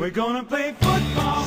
[0.00, 1.39] We're gonna play football,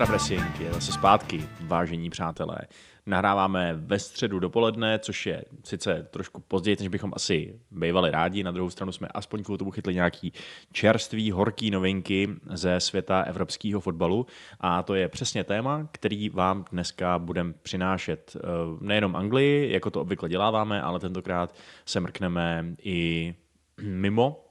[0.00, 2.58] Kontrapressing je zase zpátky, vážení přátelé.
[3.06, 8.42] Nahráváme ve středu dopoledne, což je sice trošku později, než bychom asi bývali rádi.
[8.42, 10.32] Na druhou stranu jsme aspoň kvůli tomu chytli nějaký
[10.72, 14.26] čerstvý, horký novinky ze světa evropského fotbalu.
[14.60, 18.36] A to je přesně téma, který vám dneska budeme přinášet.
[18.36, 18.40] Eh,
[18.80, 21.54] Nejenom Anglii, jako to obvykle děláváme, ale tentokrát
[21.86, 23.34] se mrkneme i
[23.82, 24.49] mimo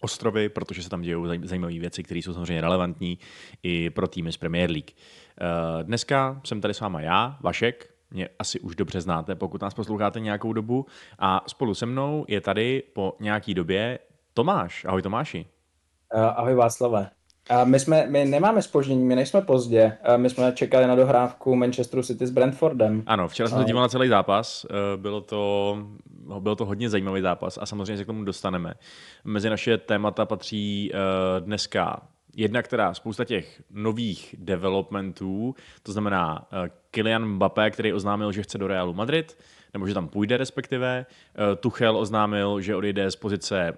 [0.00, 3.18] ostrovy, protože se tam dějou zaj- zajímavé věci, které jsou samozřejmě relevantní
[3.62, 4.90] i pro týmy z Premier League.
[4.90, 9.74] Eh, Dneska jsem tady s váma já, Vašek, mě asi už dobře znáte, pokud nás
[9.74, 10.86] posloucháte nějakou dobu,
[11.18, 13.98] a spolu se mnou je tady po nějaký době
[14.34, 14.84] Tomáš.
[14.84, 15.46] Ahoj Tomáši.
[16.14, 17.10] Uh, Ahoj Václave.
[17.48, 19.98] A my, jsme, my nemáme spoždění, my nejsme pozdě.
[20.08, 23.02] Uh, My jsme čekali na dohrávku Manchesteru City s Brentfordem.
[23.06, 25.76] Ano, včera jsem se díval na celý zápas, eh, bylo to,
[26.38, 28.74] byl to hodně zajímavý zápas a samozřejmě se k tomu dostaneme.
[29.24, 30.96] Mezi naše témata patří eh,
[31.40, 32.00] dneska
[32.36, 38.58] jedna, která spousta těch nových developmentů, to znamená eh, Kylian Mbappé, který oznámil, že chce
[38.58, 39.38] do Realu Madrid,
[39.72, 41.06] nebo že tam půjde respektive.
[41.60, 43.72] Tuchel oznámil, že odejde z pozice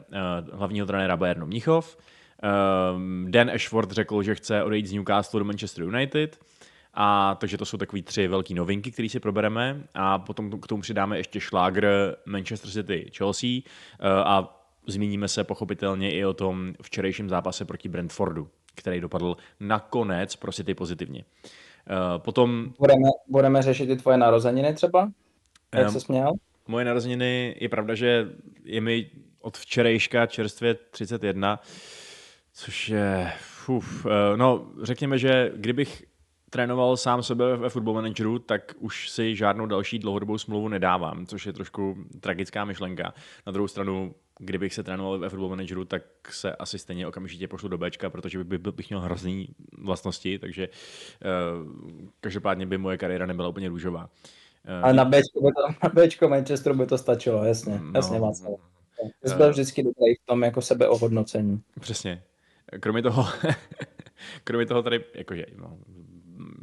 [0.53, 1.97] hlavního trenéra Bayernu Mnichov.
[2.43, 6.39] Um, Dan Ashford řekl, že chce odejít z Newcastle do Manchester United.
[6.95, 9.83] A takže to jsou takové tři velké novinky, které si probereme.
[9.95, 13.63] A potom k tomu přidáme ještě šlágr Manchester City Chelsea uh,
[14.09, 20.53] a zmíníme se pochopitelně i o tom včerejším zápase proti Brentfordu, který dopadl nakonec pro
[20.53, 21.25] City pozitivně.
[21.91, 25.11] Uh, potom Budeme, budeme řešit i tvoje narozeniny třeba?
[25.75, 26.33] Jak Em, jsi směl?
[26.69, 28.29] moje narozeniny, je pravda, že
[28.65, 29.11] je mi
[29.41, 31.61] od včerejška čerstvě 31,
[32.53, 33.33] což je,
[33.67, 36.05] uf, eh, no řekněme, že kdybych
[36.51, 41.47] trénoval sám sebe ve Football Manageru, tak už si žádnou další dlouhodobou smlouvu nedávám, což
[41.47, 43.15] je trošku tragická myšlenka.
[43.47, 47.69] Na druhou stranu, kdybych se trénoval ve Football Manageru, tak se asi stejně okamžitě pošlu
[47.69, 51.73] do Bčka, protože by, by, bych měl hrozný vlastnosti, takže uh,
[52.21, 54.09] každopádně by moje kariéra nebyla úplně růžová.
[54.65, 57.81] Eh, Ale na Bčko, by to, na Bčko Manchesteru by to stačilo, jasně.
[57.83, 57.93] No.
[57.95, 58.53] Jasně, Václav.
[59.25, 61.63] Jsi byl vždycky dobrý v tom jako sebeohodnocení.
[61.81, 62.23] Přesně.
[62.81, 63.27] Kromě toho,
[64.45, 65.79] kromě toho tady, jakože, no,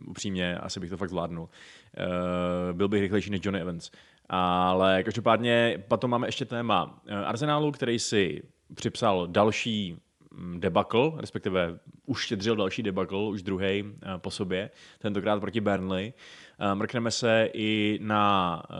[0.07, 1.43] upřímně, asi bych to fakt zvládnul.
[1.43, 3.91] Uh, byl bych rychlejší než Johnny Evans.
[4.29, 8.43] Ale každopádně potom máme ještě téma eh, Arsenálu, který si
[8.75, 9.97] připsal další
[10.31, 13.83] mm, debakl, respektive uštědřil další debakl, už druhý
[14.17, 14.69] po sobě,
[14.99, 16.13] tentokrát proti Burnley.
[16.59, 18.75] Eh, Mrkneme se i na eh,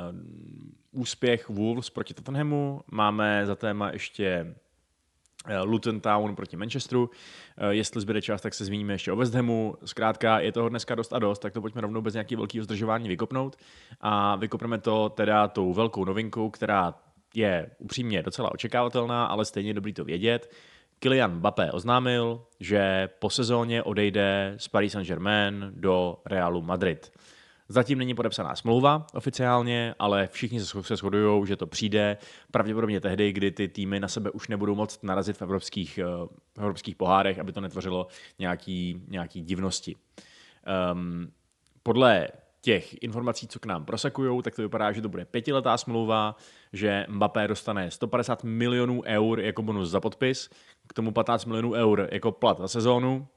[0.92, 2.82] úspěch Wolves proti Tottenhamu.
[2.92, 4.56] Máme za téma ještě eh,
[5.64, 7.10] Luton Town proti Manchesteru.
[7.58, 9.76] Eh, Jestli zbyde čas, tak se zmíníme ještě o West Hamu.
[9.86, 13.08] Zkrátka je toho dneska dost a dost, tak to pojďme rovnou bez nějakého velkého zdržování
[13.08, 13.56] vykopnout.
[14.02, 16.94] A vykopneme to teda tou velkou novinkou, která
[17.36, 20.52] je upřímně docela očekávatelná, ale stejně dobrý to vědět.
[21.00, 27.12] Kylian Mbappé oznámil, že po sezóně odejde z Paris Saint-Germain do Realu Madrid.
[27.70, 32.18] Zatím není podepsaná smlouva oficiálně, ale všichni se sho- se shodují, že to přijde
[32.52, 36.04] pravděpodobně tehdy, kdy ty týmy na sebe už nebudou moct narazit v evropských, eh,
[36.58, 38.08] v evropských pohárech, aby to netvořilo
[38.40, 39.96] nějaký, nějaký divnosti.
[40.94, 41.32] Um,
[41.84, 42.28] podle
[42.62, 46.36] těch informací, co k nám prosekují, tak to vypadá, že to bude pětiletá smlouva,
[46.74, 50.50] že Mbappé dostane 150 milionů eur jako bonus za podpis,
[50.88, 53.28] k tomu 15 milionů eur jako plat za sezónu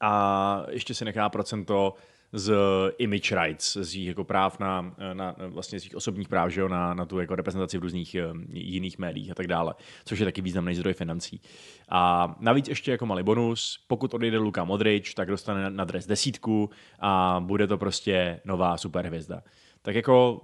[0.00, 1.94] a ještě si nechá procento
[2.32, 2.54] z
[2.98, 6.94] image rights, z jejich jako práv na, na vlastně svých osobních práv, že jo, na,
[6.94, 9.74] na tu jako reprezentaci v různých eh, jiných médiích a tak dále,
[10.04, 11.40] což je taky významný zdroj financí.
[11.88, 16.70] A navíc ještě jako malý bonus, pokud odejde Luka Modrič, tak dostane na dres desítku
[17.00, 19.42] a bude to prostě nová superhvězda.
[19.82, 20.40] Tak jako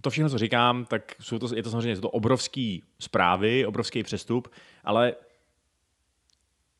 [0.00, 4.02] to všechno, co říkám, tak jsou to, je to samozřejmě jsou to obrovský zprávy, obrovský
[4.02, 4.48] přestup,
[4.84, 5.14] ale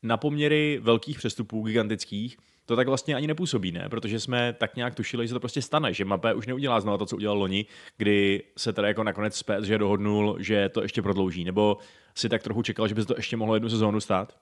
[0.03, 3.89] na poměry velkých přestupů, gigantických, to tak vlastně ani nepůsobí, ne?
[3.89, 6.97] Protože jsme tak nějak tušili, že se to prostě stane, že Mbappé už neudělá znovu
[6.97, 7.65] to, co udělal loni,
[7.97, 11.77] kdy se teda jako nakonec z PSG dohodnul, že to ještě prodlouží, nebo
[12.15, 14.33] si tak trochu čekal, že by se to ještě mohlo jednu sezónu stát?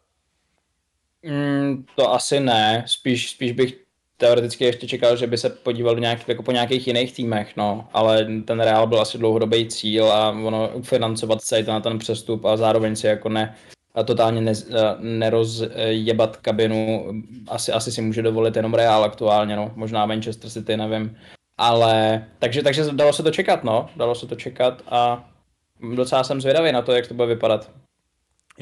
[1.23, 3.77] Mm, to asi ne, spíš, spíš bych
[4.17, 7.89] teoreticky ještě čekal, že by se podíval do nějak, jako po nějakých jiných týmech, no,
[7.93, 12.57] ale ten Real byl asi dlouhodobý cíl a ono ufinancovat celý ten, ten přestup a
[12.57, 13.55] zároveň si jako ne,
[13.95, 14.53] a totálně ne,
[14.99, 17.05] nerozjebat kabinu,
[17.47, 21.17] asi, asi si může dovolit jenom Real aktuálně, no, možná Manchester City, nevím,
[21.57, 25.29] ale, takže, takže dalo se to čekat, no, dalo se to čekat a
[25.95, 27.71] docela jsem zvědavý na to, jak to bude vypadat.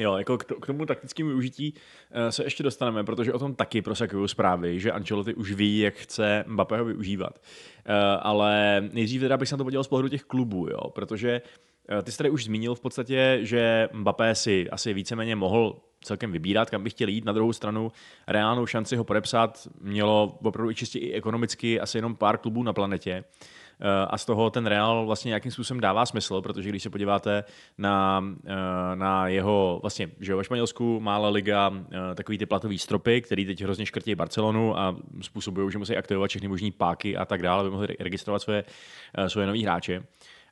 [0.00, 3.54] Jo, jako k, to, k tomu taktickému využití uh, se ještě dostaneme, protože o tom
[3.54, 7.38] taky prosakují zprávy, že Ancelotti už ví, jak chce Mbappého využívat.
[7.38, 11.42] Uh, ale nejdřív teda bych se na to podíval z pohledu těch klubů, jo, protože
[11.44, 11.67] uh,
[12.02, 16.70] ty jsi tady už zmínil v podstatě, že Mbappé si asi víceméně mohl celkem vybírat,
[16.70, 17.24] kam by chtěl jít.
[17.24, 17.92] Na druhou stranu
[18.26, 22.72] reálnou šanci ho podepsat mělo opravdu i čistě i ekonomicky asi jenom pár klubů na
[22.72, 23.24] planetě.
[23.80, 27.44] Eh, a z toho ten Real vlastně nějakým způsobem dává smysl, protože když se podíváte
[27.78, 28.52] na, eh,
[28.96, 33.46] na jeho, vlastně, že ve Španělsku má La Liga eh, takový ty platový stropy, který
[33.46, 37.60] teď hrozně škrtí Barcelonu a způsobují, že musí aktivovat všechny možné páky a tak dále,
[37.60, 38.64] aby mohli registrovat svoje,
[39.28, 40.02] svoje nový hráče.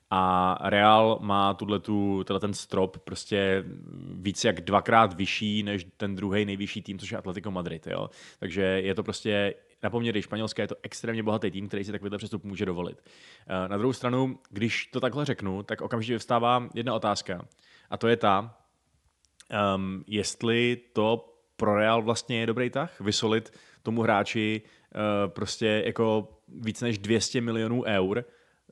[0.09, 3.63] A Real má tu, ten strop prostě
[4.11, 7.87] víc jak dvakrát vyšší než ten druhý nejvyšší tým, což je Atletico Madrid.
[7.87, 8.09] Jo?
[8.39, 12.17] Takže je to prostě na poměry španělské je to extrémně bohatý tým, který si takovýhle
[12.17, 13.03] přestup může dovolit.
[13.47, 17.47] Eh, na druhou stranu, když to takhle řeknu, tak okamžitě vystává jedna otázka.
[17.89, 18.57] A to je ta,
[19.75, 26.27] um, jestli to pro Real vlastně je dobrý tah, vysolit tomu hráči uh, prostě jako
[26.47, 28.23] víc než 200 milionů eur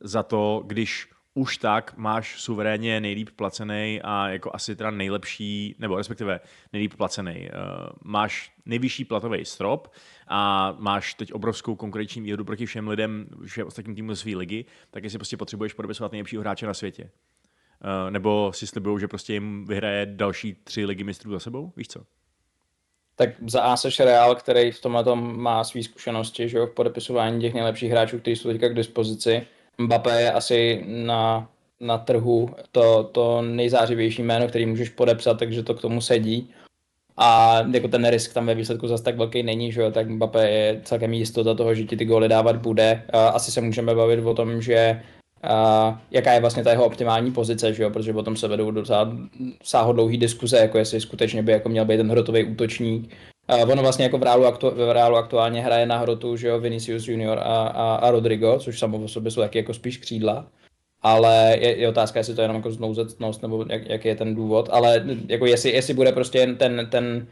[0.02, 5.98] za to, když už tak máš suverénně nejlíp placený a jako asi teda nejlepší, nebo
[5.98, 6.40] respektive
[6.74, 7.50] nejlíp placený.
[7.50, 9.88] Uh, máš nejvyšší platový strop
[10.28, 15.04] a máš teď obrovskou konkurenční výhodu proti všem lidem, všem ostatním týmům své ligy, tak
[15.04, 17.04] jestli prostě potřebuješ podepisovat nejlepšího hráče na světě.
[17.04, 21.74] Uh, nebo si slibují, že prostě jim vyhraje další tři ligy mistrů za sebou?
[21.78, 22.04] Víš co?
[23.16, 26.74] Tak za A seš Real, který v tomhle tom má své zkušenosti, že jo, v
[26.74, 31.50] podepisování těch nejlepších hráčů, kteří jsou teďka k dispozici Mbappé je asi na,
[31.80, 36.50] na trhu to, to nejzářivější jméno, který můžeš podepsat, takže to k tomu sedí.
[37.18, 40.50] A jako ten risk tam ve výsledku zase tak velký není, že jo, tak Mbappé
[40.50, 43.04] je celkem jistota toho, že ti ty góly dávat bude.
[43.14, 45.02] Asi se můžeme bavit o tom, že
[45.44, 47.90] a jaká je vlastně ta jeho optimální pozice, že jo?
[47.90, 49.18] protože potom se vedou docela
[49.64, 53.16] sáhodlouhý diskuze, jako jestli skutečně by jako měl být ten hrotový útočník,
[53.54, 56.60] Uh, ono vlastně jako v Reálu, aktu, v Reálu aktuálně hraje na hrotu, že jo,
[56.60, 60.48] Vinicius Junior a, a, a Rodrigo, což samo o sobě jsou taky jako spíš křídla.
[61.02, 64.36] Ale je, je otázka, jestli to je jenom jako znouzectnost, nebo jak, jaký je ten
[64.36, 64.70] důvod.
[64.72, 67.28] Ale jako jestli, jestli bude prostě ten, ten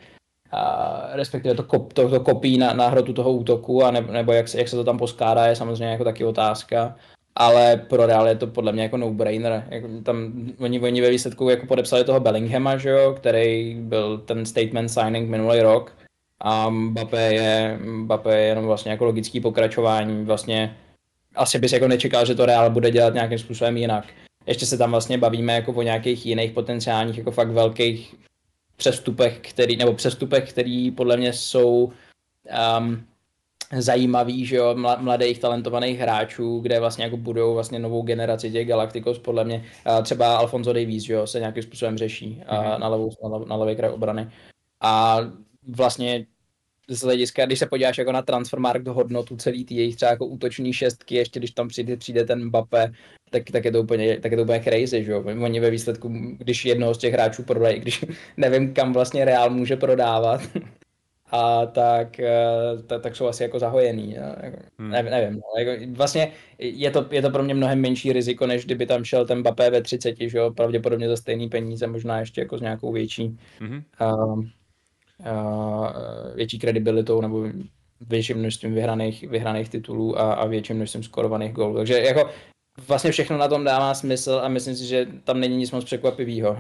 [0.52, 4.34] a respektive to, kop, to, to kopí na, na hrotu toho útoku, a ne, nebo
[4.34, 6.96] jak se, jak se to tam poskládá, je samozřejmě jako taky otázka.
[7.36, 9.68] Ale pro Real je to podle mě jako no-brainer.
[9.70, 14.46] Jako tam, oni, oni ve výsledku jako podepsali toho Bellinghama, že jo, který byl ten
[14.46, 16.03] statement signing minulý rok
[16.44, 20.78] a Mbappé je, Mbappé je jenom vlastně jako logický pokračování, vlastně
[21.36, 24.06] asi bys jako nečekal, že to Real bude dělat nějakým způsobem jinak.
[24.46, 28.16] Ještě se tam vlastně bavíme jako o nějakých jiných potenciálních, jako fakt velkých
[28.76, 31.92] přestupech, který, nebo přestupech, který podle mě jsou
[32.80, 33.04] um,
[33.78, 39.20] zajímavý, že jo, mladých talentovaných hráčů, kde vlastně jako budou vlastně novou generaci těch Galacticos,
[39.20, 39.66] podle mě.
[40.04, 42.80] Třeba Alfonso Davies, že jo, se nějakým způsobem řeší mm-hmm.
[42.80, 44.30] na, levou, na, na levý kraj obrany.
[44.82, 45.20] A
[45.68, 46.26] vlastně
[46.88, 50.74] z hlediska, když se podíváš jako na transfermarkt hodnotu celý ty jejich třeba jako útoční
[50.74, 52.92] šestky, ještě když tam přijde, přijde ten Mbappé,
[53.30, 55.24] tak, tak, je to úplně, tak je to úplně crazy, že jo?
[55.44, 58.06] Oni ve výsledku, když jednoho z těch hráčů prodají, když
[58.38, 60.42] nevím, kam vlastně Real může prodávat,
[61.32, 62.20] a tak,
[62.88, 64.14] tak, tak jsou asi jako zahojený.
[64.14, 64.90] Jako, hmm.
[64.90, 65.64] nevím, nevím no.
[65.64, 69.26] jako, vlastně je to, je to pro mě mnohem menší riziko, než kdyby tam šel
[69.26, 70.52] ten Mbappé ve 30, že jo?
[70.52, 73.84] pravděpodobně za stejný peníze, možná ještě jako s nějakou větší hmm.
[74.02, 74.44] uh,
[76.36, 77.48] větší kredibilitou nebo
[78.02, 81.76] větším množstvím vyhraných, vyhraných titulů a, a větším množstvím skorovaných gólů.
[81.76, 82.30] Takže jako
[82.88, 86.58] vlastně všechno na tom dává smysl a myslím si, že tam není nic moc překvapivého.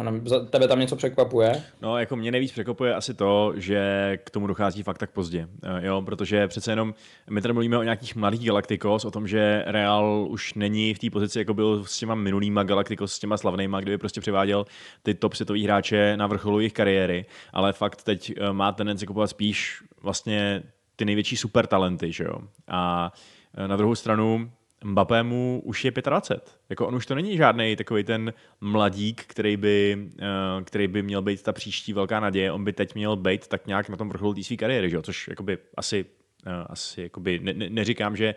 [0.49, 1.63] Tebe tam něco překvapuje?
[1.81, 5.47] No, jako mě nejvíc překvapuje asi to, že k tomu dochází fakt tak pozdě.
[5.63, 6.93] Eh, jo, protože přece jenom
[7.29, 11.09] my tady mluvíme o nějakých mladých Galacticos, o tom, že Real už není v té
[11.09, 14.65] pozici, jako byl s těma minulýma Galacticos, s těma slavnýma, kdyby prostě přiváděl
[15.03, 19.29] ty top světový hráče na vrcholu jejich kariéry, ale fakt teď eh, má tendenci kupovat
[19.29, 20.63] spíš vlastně
[20.95, 22.35] ty největší super talenty, že jo.
[22.67, 23.11] A
[23.57, 24.51] eh, na druhou stranu
[24.83, 26.57] Mbappému už je 25.
[26.69, 31.21] Jako on už to není žádný takový ten mladík, který by, uh, který by měl
[31.21, 32.51] být ta příští velká naděje.
[32.51, 35.27] On by teď měl být tak nějak na tom vrcholu té své kariéry, že což
[35.27, 36.05] jakoby asi,
[36.47, 38.35] uh, asi jakoby ne, ne, neříkám, že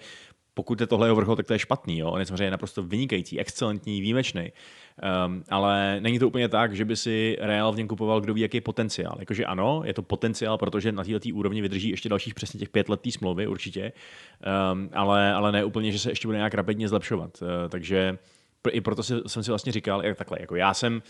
[0.55, 1.99] pokud je tohle jeho vrchol, tak to je špatný.
[1.99, 2.11] Jo?
[2.11, 4.53] On je samozřejmě naprosto vynikající, excelentní, výjimečný.
[5.27, 8.41] Um, ale není to úplně tak, že by si Real v něm kupoval kdo ví,
[8.41, 9.17] jaký potenciál.
[9.19, 12.89] Jakože ano, je to potenciál, protože na této úrovni vydrží ještě dalších přesně těch pět
[12.89, 13.93] let té smlouvy, určitě,
[14.73, 17.43] um, ale, ale ne úplně, že se ještě bude nějak rapidně zlepšovat.
[17.43, 18.19] Uh, takže
[18.71, 21.03] i proto si, jsem si vlastně říkal, jak takhle, jako já jsem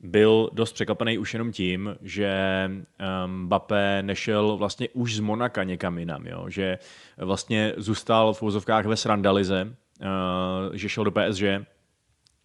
[0.00, 5.98] byl dost překvapený už jenom tím, že um, Mbappé nešel vlastně už z Monaka někam
[5.98, 6.44] jinam, jo?
[6.48, 6.78] že
[7.18, 11.42] vlastně zůstal v vozovkách ve Srandalize, uh, že šel do PSG,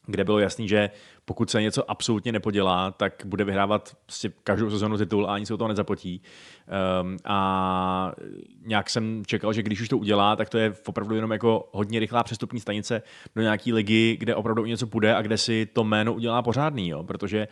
[0.06, 0.90] kde bylo jasný, že
[1.26, 5.54] pokud se něco absolutně nepodělá, tak bude vyhrávat prostě každou sezonu titul a ani se
[5.54, 6.22] o toho nezapotí.
[7.02, 8.12] Um, a
[8.66, 12.00] nějak jsem čekal, že když už to udělá, tak to je opravdu jenom jako hodně
[12.00, 13.02] rychlá přestupní stanice
[13.36, 17.04] do nějaké ligy, kde opravdu něco půjde a kde si to jméno udělá pořádný, jo?
[17.04, 17.48] protože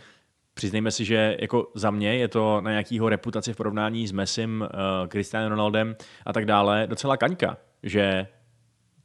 [0.53, 4.61] přiznejme si, že jako za mě je to na nějakýho reputaci v porovnání s Messim,
[4.61, 8.27] uh, Cristiano Ronaldem a tak dále docela kaňka, že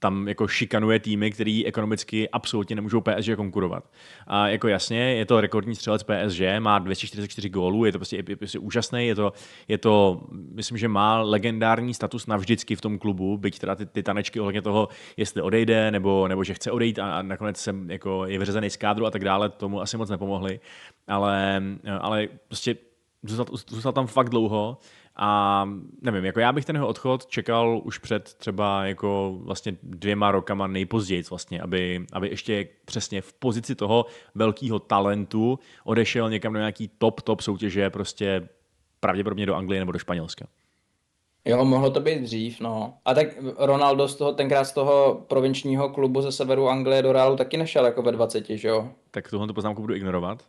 [0.03, 3.85] tam jako šikanuje týmy, který ekonomicky absolutně nemůžou PSG konkurovat.
[4.27, 8.23] A jako jasně, je to rekordní střelec PSG, má 244 gólů, je to prostě je,
[8.29, 9.33] je, je úžasný, je to,
[9.69, 14.03] je to, myslím, že má legendární status navždycky v tom klubu, byť teda ty, ty
[14.03, 18.27] tanečky ohledně toho, jestli odejde, nebo, nebo že chce odejít a, a nakonec jsem, jako
[18.27, 20.61] je vyřazený z kádru a tak dále, tomu asi moc nepomohli,
[21.09, 21.63] ale,
[22.01, 22.77] ale prostě
[23.23, 24.79] zůstal, zůstal tam fakt dlouho
[25.17, 25.69] a
[26.03, 30.67] nevím, jako já bych ten jeho odchod čekal už před třeba jako vlastně dvěma rokama
[30.67, 36.91] nejpozději vlastně, aby, aby ještě přesně v pozici toho velkého talentu odešel někam do nějaký
[36.99, 38.49] top, top soutěže, prostě
[39.01, 40.47] pravděpodobně do Anglie nebo do Španělska.
[41.45, 42.95] Jo, mohlo to být dřív, no.
[43.05, 43.27] A tak
[43.59, 47.85] Ronaldo z toho, tenkrát z toho provinčního klubu ze severu Anglie do Realu taky nešel
[47.85, 48.91] jako ve 20, že jo?
[49.11, 50.45] Tak tuhle poznámku budu ignorovat.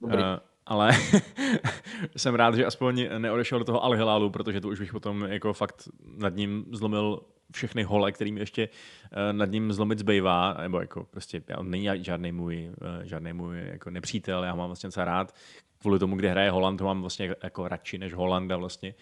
[0.00, 0.18] Dobrý.
[0.18, 0.24] Uh,
[0.66, 0.90] ale
[2.16, 5.52] jsem rád, že aspoň neodešel do toho Al Hilalu, protože to už bych potom jako
[5.52, 7.20] fakt nad ním zlomil
[7.52, 12.32] všechny hole, kterými ještě uh, nad ním zlomit zbývá, nebo jako prostě on není žádný
[12.32, 15.34] můj, uh, žádný můj jako nepřítel, já mám vlastně docela rád,
[15.78, 18.94] kvůli tomu, kde hraje Holand, to mám vlastně jako radši než Holanda vlastně,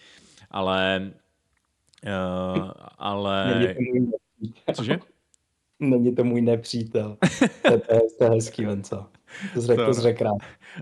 [0.51, 1.11] ale
[2.55, 3.75] uh, ale...
[4.73, 4.99] Cože?
[5.79, 7.17] Není to můj nepřítel.
[7.61, 9.05] to, je, to je hezký, Venco.
[9.53, 10.37] To řekl, to, řek rád.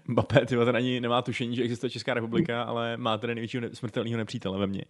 [0.07, 4.17] Mbappé, ty ten ani nemá tušení, že existuje Česká republika, ale má ten největšího smrtelného
[4.17, 4.85] nepřítele ve mně.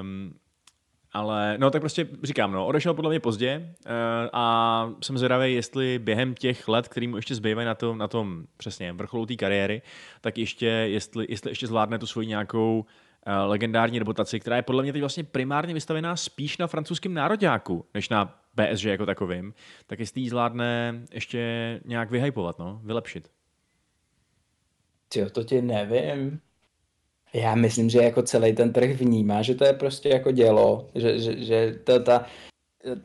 [0.00, 0.34] Um,
[1.12, 3.92] ale no tak prostě říkám, no, odešel podle mě pozdě uh,
[4.32, 8.44] a jsem zvědavý, jestli během těch let, který mu ještě zbývají na tom, na tom
[8.56, 9.82] přesně vrcholu té kariéry,
[10.20, 12.86] tak ještě, jestli, jestli ještě zvládne tu svoji nějakou uh,
[13.44, 18.08] legendární reputaci, která je podle mě teď vlastně primárně vystavená spíš na francouzském národňáku, než
[18.08, 19.54] na PSG jako takovým,
[19.86, 21.40] tak jestli ji zvládne ještě
[21.84, 23.30] nějak vyhypovat, no, vylepšit.
[25.14, 26.40] Jo, to ti nevím.
[27.32, 31.18] Já myslím, že jako celý ten trh vnímá, že to je prostě jako dělo, že,
[31.18, 32.26] že, že to, ta,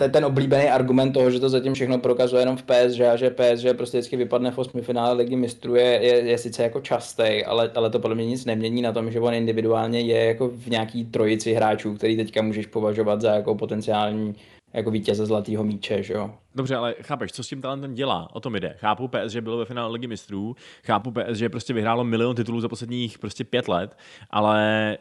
[0.01, 3.29] je ten oblíbený argument toho, že to zatím všechno prokazuje jenom v PSG a že
[3.29, 7.45] PSG prostě vždycky vypadne v osmi finále ligy mistrů je, je, je sice jako častý,
[7.45, 10.67] ale, ale to podle mě nic nemění na tom, že on individuálně je jako v
[10.67, 14.35] nějaký trojici hráčů, který teďka můžeš považovat za jako potenciální
[14.73, 16.31] jako vítěze zlatého míče, že jo.
[16.55, 18.27] Dobře, ale chápeš, co s tím talentem dělá?
[18.33, 18.75] O tom jde.
[18.77, 23.19] Chápu PSG bylo ve finále ligy mistrů, chápu PSG prostě vyhrálo milion titulů za posledních
[23.19, 23.97] prostě pět let,
[24.29, 24.97] ale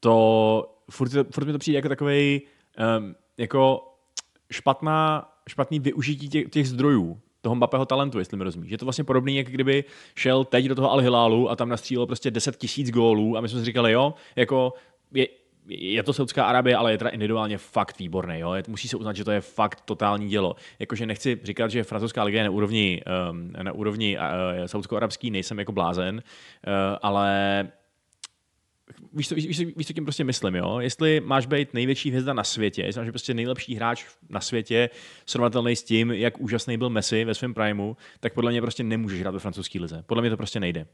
[0.00, 2.42] to furt, furt mi to přijde jako takový
[2.98, 3.88] um, jako
[4.50, 8.70] špatná, špatný využití těch, těch zdrojů toho Mbappého talentu, jestli mi rozumíš.
[8.70, 12.06] Je to vlastně podobný, jak kdyby šel teď do toho Al Hilalu a tam nastřílel
[12.06, 14.72] prostě 10 tisíc gólů a my jsme si říkali, jo, jako
[15.14, 15.26] je,
[15.68, 18.38] je to Saudská Arabie, ale je teda individuálně fakt výborný.
[18.38, 18.54] Jo?
[18.68, 20.56] Musí se uznat, že to je fakt totální dělo.
[20.78, 25.58] Jakože nechci říkat, že francouzská liga je na úrovni, um, na úrovni uh, saudsko-arabský, nejsem
[25.58, 27.68] jako blázen, uh, ale
[29.12, 30.78] víš, co, víš, víš, co tím prostě myslím, jo?
[30.80, 34.90] Jestli máš být největší hvězda na světě, jestli máš být prostě nejlepší hráč na světě,
[35.26, 39.20] srovnatelný s tím, jak úžasný byl Messi ve svém primu, tak podle mě prostě nemůžeš
[39.20, 40.02] hrát ve francouzské lize.
[40.06, 40.86] Podle mě to prostě nejde.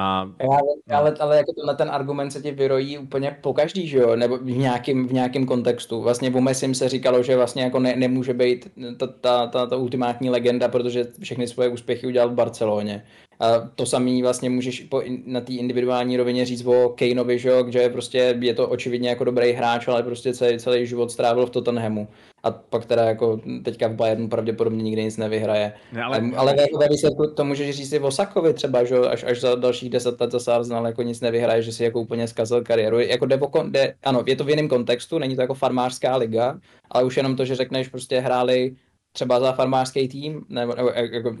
[0.00, 0.96] A, ale, no.
[0.96, 4.16] ale, ale jako tenhle ten argument se ti vyrojí úplně po každý, že jo?
[4.16, 6.02] Nebo v nějakém, v nějakém kontextu.
[6.02, 9.76] Vlastně o Messim se říkalo, že vlastně jako ne, nemůže být ta, ta, ta, ta
[9.76, 13.04] ultimátní legenda, protože všechny svoje úspěchy udělal v Barceloně.
[13.40, 17.88] A to samý vlastně můžeš po, na té individuální rovině říct o Kaneovi, že, že
[17.88, 22.08] prostě je to očividně jako dobrý hráč, ale prostě celý, celý život strávil v Tottenhamu.
[22.48, 25.72] A pak teda jako teďka v Bayernu pravděpodobně nikdy nic nevyhraje.
[25.92, 29.24] Ne, ale, ale ve, ve výsledku to můžeš říct i o Sakovi třeba, že až,
[29.24, 32.62] až za dalších deset let zase Arsenal jako nic nevyhraje, že si jako úplně zkazil
[32.62, 32.98] kariéru.
[32.98, 36.58] Jako jde, jde, ano, je to v jiném kontextu, není to jako farmářská liga,
[36.90, 38.76] ale už jenom to, že řekneš prostě hráli
[39.12, 41.36] třeba za farmářský tým, nebo, nebo jako,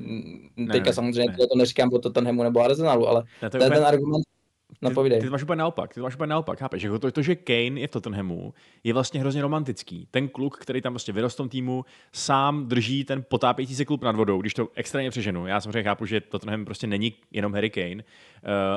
[0.72, 1.46] teďka ne, samozřejmě ne.
[1.46, 3.76] to neříkám o Tottenhamu nebo Arsenalu, ale ne, to ten, úplně...
[3.76, 4.22] ten argument
[4.82, 6.82] No, ty, ty to máš úplně naopak, ty to máš úplně naopak, chápeš?
[6.82, 10.08] Jako to, to, že Kane je v Tottenhamu, je vlastně hrozně romantický.
[10.10, 14.04] Ten kluk, který tam vlastně vyrostl v tom týmu, sám drží ten potápějící se klub
[14.04, 15.46] nad vodou, když to extrémně přeženu.
[15.46, 18.00] Já samozřejmě chápu, že Tottenham prostě není jenom Harry Kane uh,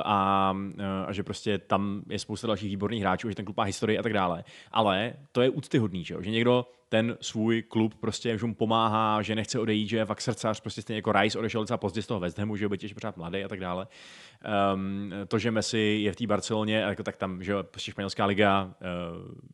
[0.04, 3.64] a, uh, a, že prostě tam je spousta dalších výborných hráčů, že ten klub má
[3.64, 4.44] historii a tak dále.
[4.72, 9.36] Ale to je úctyhodný, že, že někdo ten svůj klub prostě, že mu pomáhá, že
[9.36, 12.20] nechce odejít, že je fakt srdcař, prostě stejně jako Rice odešel docela pozdě z toho
[12.20, 13.88] West Hamu, že by těž pořád mladý a tak dále.
[14.74, 18.64] Um, to, že Messi je v té Barceloně, jako tak tam, že prostě španělská liga
[18.64, 18.72] uh,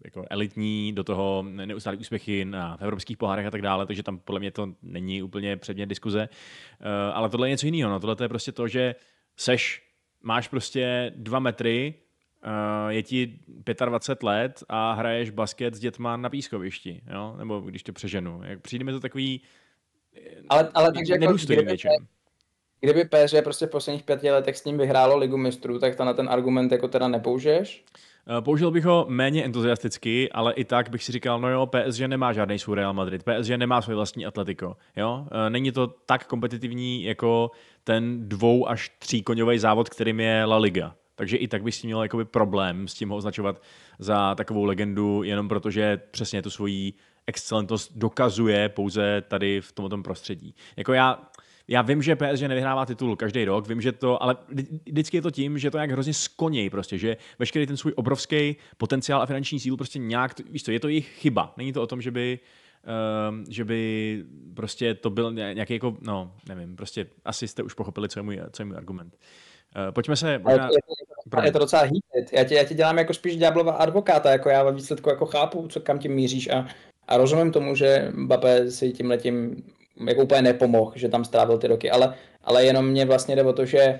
[0.05, 4.19] jako elitní, do toho neustálý úspěchy na v evropských pohárech a tak dále, takže tam
[4.19, 6.29] podle mě to není úplně předmět diskuze.
[6.29, 7.99] Uh, ale tohle je něco jiného, no.
[7.99, 8.95] tohle je prostě to, že
[9.35, 9.83] seš,
[10.23, 11.93] máš prostě dva metry,
[12.45, 13.39] uh, je ti
[13.85, 17.35] 25 let a hraješ basket s dětma na pískovišti, jo?
[17.37, 18.41] nebo když to přeženu.
[18.43, 19.41] Jak přijde mi to takový
[20.49, 21.93] Ale, ale takže jako, kdyby, většinou.
[22.79, 26.13] kdyby PSG prostě v posledních pěti letech s ním vyhrálo ligu mistrů, tak to na
[26.13, 27.85] ten argument jako teda nepoužiješ?
[28.37, 31.99] Eh, Použil bych ho méně entuziasticky, ale i tak bych si říkal, no jo, PSG
[31.99, 35.27] nemá žádný svůj Real Madrid, PSG nemá svůj vlastní Atletico, jo?
[35.31, 37.51] Eh, Není to tak kompetitivní jako
[37.83, 40.95] ten dvou až tří koňový závod, kterým je La Liga.
[41.17, 43.61] Takže i tak bych s tím měl jakoby problém s tím ho označovat
[43.99, 46.93] za takovou legendu, jenom protože přesně tu svoji
[47.27, 50.55] excelentnost dokazuje pouze tady v tomto prostředí.
[50.77, 51.21] Jako já,
[51.67, 55.21] já vím, že PSG nevyhrává titul každý rok, vím, že to, ale vždy- vždycky je
[55.21, 59.25] to tím, že to nějak hrozně skonějí prostě, že veškerý ten svůj obrovský potenciál a
[59.25, 61.53] finanční sílu prostě nějak, víš co, je to jejich chyba.
[61.57, 62.39] Není to o tom, že by
[63.29, 67.73] Um, že by prostě to byl ně- nějaký jako, no, nevím, prostě asi jste už
[67.73, 69.17] pochopili, co je můj, co je můj argument.
[69.77, 70.65] Uh, pojďme se možná...
[70.65, 70.79] je,
[71.29, 72.33] to, je to docela heated.
[72.33, 75.67] Já tě, já tě dělám jako spíš ďáblova advokáta, jako já ve výsledku jako chápu,
[75.67, 76.67] co kam tím míříš a,
[77.07, 79.63] a rozumím tomu, že Mbappé si tím letím
[80.07, 83.53] jako úplně nepomohl, že tam strávil ty roky, ale, ale jenom mě vlastně jde o
[83.53, 83.99] to, že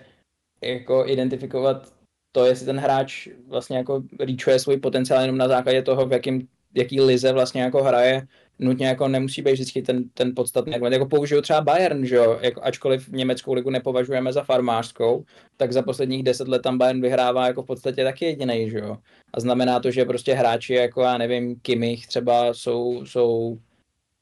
[0.61, 1.93] jako identifikovat
[2.31, 6.47] to, jestli ten hráč vlastně jako reachuje svůj potenciál jenom na základě toho, v jakým,
[6.73, 8.27] jaký lize vlastně jako hraje,
[8.59, 10.93] nutně jako nemusí být vždycky ten, ten podstatný argument.
[10.93, 15.23] Jako použiju třeba Bayern, že jo, jako ačkoliv německou ligu nepovažujeme za farmářskou,
[15.57, 18.97] tak za posledních deset let tam Bayern vyhrává jako v podstatě taky jediný, že jo.
[19.33, 23.57] A znamená to, že prostě hráči jako já nevím, Kimmich třeba jsou, jsou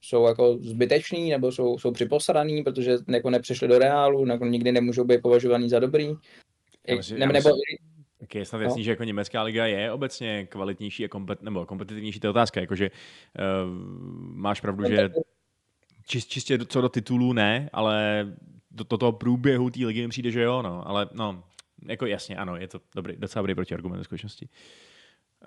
[0.01, 5.03] jsou jako zbyteční nebo jsou, jsou připosraný, protože jako nepřišli do reálu, jako nikdy nemůžou
[5.03, 6.13] být považovaný za dobrý.
[6.87, 7.49] Já myslím- Ne, já nebo,
[8.19, 8.63] Tak je snad No.
[8.63, 12.61] jasný, že jako německá liga je obecně kvalitnější a kompet, nebo kompetitivnější, to je otázka,
[12.61, 13.71] jakože uh,
[14.35, 15.09] máš pravdu, že
[16.07, 18.25] čist, čistě co do titulů ne, ale
[18.71, 21.43] do, do toho průběhu té ligy mi přijde, že jo, no, ale no,
[21.87, 24.49] jako jasně, ano, je to dobrý, docela dobrý protiargument ve skutečnosti.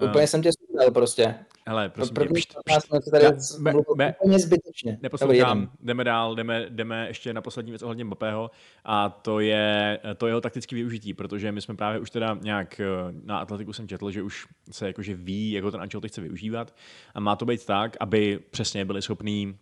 [0.00, 1.34] úplně jsem tě zkusil prostě.
[1.68, 4.98] Hele, prosím tě, První pšt, 15 minut tady Já- mluvil be- úplně zbytečně.
[5.02, 8.50] Neposlouchám, jdeme dál, jdeme, jdeme ještě na poslední věc ohledně Mbappého
[8.84, 12.84] a to je to jeho taktické využití, protože my jsme právě už teda nějak eh,
[13.24, 16.74] na Atletiku jsem četl, že už se jakože ví, jak ho ten Ancelotti chce využívat
[17.14, 19.58] a má to být tak, aby přesně byli schopní,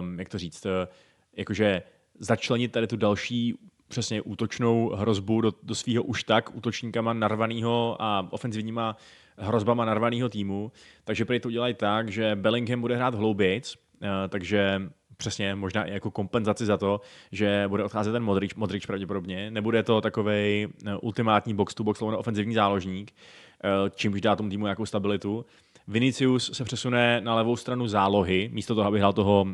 [0.00, 0.88] um, jak to říct, eh,
[1.36, 1.82] jakože
[2.18, 8.28] začlenit tady tu další přesně útočnou hrozbu do, do svého už tak útočníkama narvaného a
[8.30, 8.96] ofenzivníma
[9.38, 10.72] hrozbama narvaného týmu.
[11.04, 14.82] Takže prý to udělají tak, že Bellingham bude hrát hloubějc, eh, takže
[15.16, 17.00] přesně možná i jako kompenzaci za to,
[17.32, 19.50] že bude odcházet ten Modrič, Modrič pravděpodobně.
[19.50, 20.66] Nebude to takový
[21.00, 23.12] ultimátní box-to-box box ofenzivní záložník,
[23.64, 25.44] eh, čímž dá tomu týmu nějakou stabilitu.
[25.88, 29.46] Vinicius se přesune na levou stranu zálohy, místo toho, aby hrál toho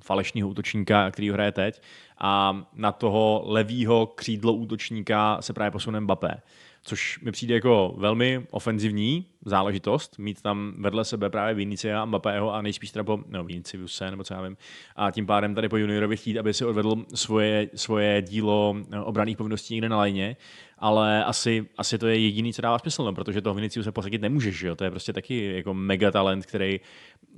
[0.00, 1.82] falešního útočníka, který hraje teď.
[2.18, 6.42] A na toho levýho křídlo útočníka se právě posune Mbappé.
[6.86, 12.54] Což mi přijde jako velmi ofenzivní záležitost, mít tam vedle sebe právě Vinicia a Mbappého
[12.54, 14.56] a nejspíš teda po, no Viniciuse, nebo co já vím,
[14.96, 19.36] a tím pádem tady po juniorovi chtít, aby si odvedl svoje, svoje dílo eh, obraných
[19.36, 20.36] povinností někde na lajně,
[20.78, 24.58] ale asi, asi to je jediný, co dává smysl, no, protože toho Viniciuse posadit nemůžeš,
[24.58, 24.76] že jo?
[24.76, 26.80] to je prostě taky jako mega talent, který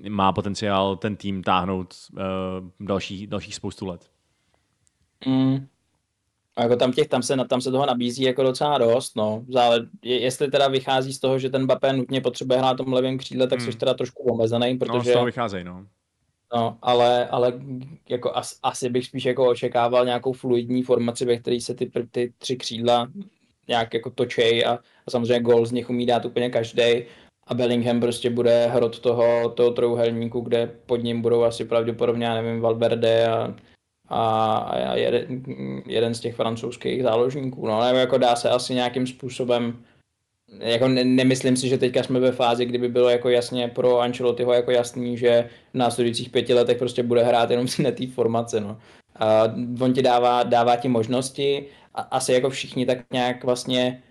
[0.08, 2.18] má potenciál ten tým táhnout uh,
[2.86, 4.10] další, dalších spoustu let.
[5.26, 5.66] Mm.
[6.58, 9.44] A jako tam těch, tam se, tam se toho nabízí jako docela dost, no.
[9.48, 13.18] Zále, je, jestli teda vychází z toho, že ten Mbappé nutně potřebuje hrát tom levém
[13.18, 13.72] křídle, tak Hmm.
[13.72, 15.86] jsi teda trošku omezený, No, z protože, toho vycházejí, no.
[16.54, 17.52] no, ale, ale
[18.08, 22.32] jako as, asi bych spíš jako očekával nějakou fluidní formaci, ve které se ty, ty
[22.38, 23.08] tři křídla
[23.68, 24.70] nějak jako točej a,
[25.06, 27.04] a samozřejmě gol z nich umí dát úplně každý
[27.46, 32.34] a Bellingham prostě bude hrot toho, toho trojuhelníku, kde pod ním budou asi pravděpodobně, já
[32.34, 33.54] nevím, Valverde a,
[34.08, 35.42] a, a jeden,
[35.86, 37.66] jeden z těch francouzských záložníků.
[37.66, 39.84] No, ale jako dá se asi nějakým způsobem
[40.60, 44.52] jako ne, nemyslím si, že teďka jsme ve fázi, kdyby bylo jako jasně pro Ancelottiho
[44.52, 48.60] jako jasný, že v následujících pěti letech prostě bude hrát jenom si na té formaci.
[48.60, 48.78] No.
[49.16, 49.42] A
[49.80, 54.02] on ti dává, dává ti možnosti a asi jako všichni tak nějak vlastně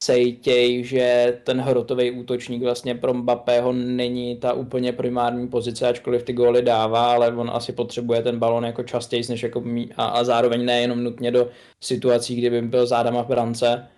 [0.00, 6.32] cejtěj, že ten hrotový útočník vlastně pro Mbappého není ta úplně primární pozice, ačkoliv ty
[6.32, 10.24] góly dává, ale on asi potřebuje ten balon jako častěji, než jako mí, a, a
[10.24, 11.48] zároveň nejenom nutně do
[11.80, 13.88] situací, kdyby byl zádama v brance.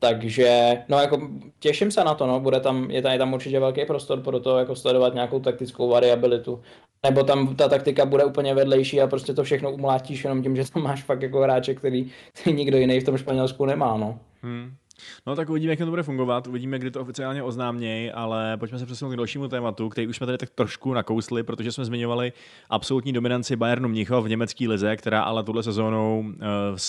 [0.00, 3.60] takže, no jako těším se na to, no, bude tam, je tam, je tam určitě
[3.60, 6.62] velký prostor pro to, jako sledovat nějakou taktickou variabilitu.
[7.02, 10.72] Nebo tam ta taktika bude úplně vedlejší a prostě to všechno umlátíš jenom tím, že
[10.72, 14.20] tam máš fakt jako hráče, který, který nikdo jiný v tom Španělsku nemá, no.
[14.42, 14.74] Hmm.
[15.26, 18.86] No tak uvidíme, jak to bude fungovat, uvidíme, kdy to oficiálně oznámějí, ale pojďme se
[18.86, 22.32] přesunout k dalšímu tématu, který už jsme tady tak trošku nakousli, protože jsme zmiňovali
[22.70, 26.34] absolutní dominanci Bayernu Mnichov v německé lize, která ale tuhle sezónou uh,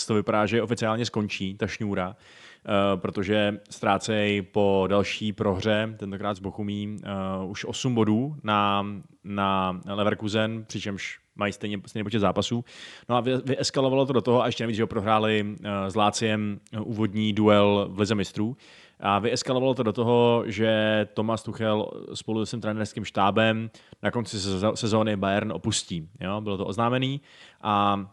[0.06, 2.08] to vypadá, že oficiálně skončí, ta šňůra.
[2.08, 6.96] Uh, protože ztrácejí po další prohře, tentokrát s Bochumí,
[7.42, 8.86] uh, už 8 bodů na,
[9.24, 12.64] na Leverkusen, přičemž mají stejně, stejně počet zápasů.
[13.08, 16.60] No a vyeskalovalo to do toho, a ještě navíc, že ho prohráli uh, s Láciem
[16.80, 18.56] úvodní duel v Lize mistrů,
[19.04, 23.70] a vyeskalovalo to do toho, že Tomas Tuchel spolu s tím trenérským štábem
[24.02, 24.40] na konci
[24.74, 26.08] sezóny Bayern opustí.
[26.20, 26.40] Jo?
[26.40, 27.20] Bylo to oznámený
[27.62, 28.06] a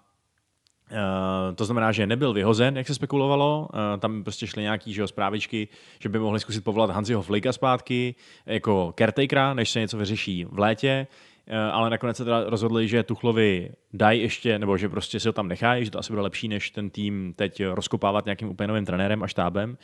[0.91, 3.67] Uh, to znamená, že nebyl vyhozen, jak se spekulovalo.
[3.99, 5.67] Tam prostě šly nějaký že jo, zprávičky,
[5.99, 10.59] že by mohli zkusit povolat Hanziho Flika zpátky jako caretakera, než se něco vyřeší v
[10.59, 11.07] létě.
[11.49, 15.33] Uh, ale nakonec se teda rozhodli, že Tuchlovi dají ještě, nebo že prostě si ho
[15.33, 18.85] tam nechají, že to asi bude lepší, než ten tým teď rozkopávat nějakým úplně novým
[18.85, 19.77] trenérem a štábem.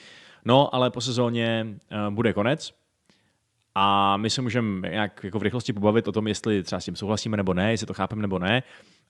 [0.45, 1.67] No, ale po sezóně
[2.09, 2.73] bude konec,
[3.75, 6.95] a my se můžeme nějak jako v rychlosti pobavit o tom, jestli třeba s tím
[6.95, 8.63] souhlasíme nebo ne, jestli to chápeme nebo ne.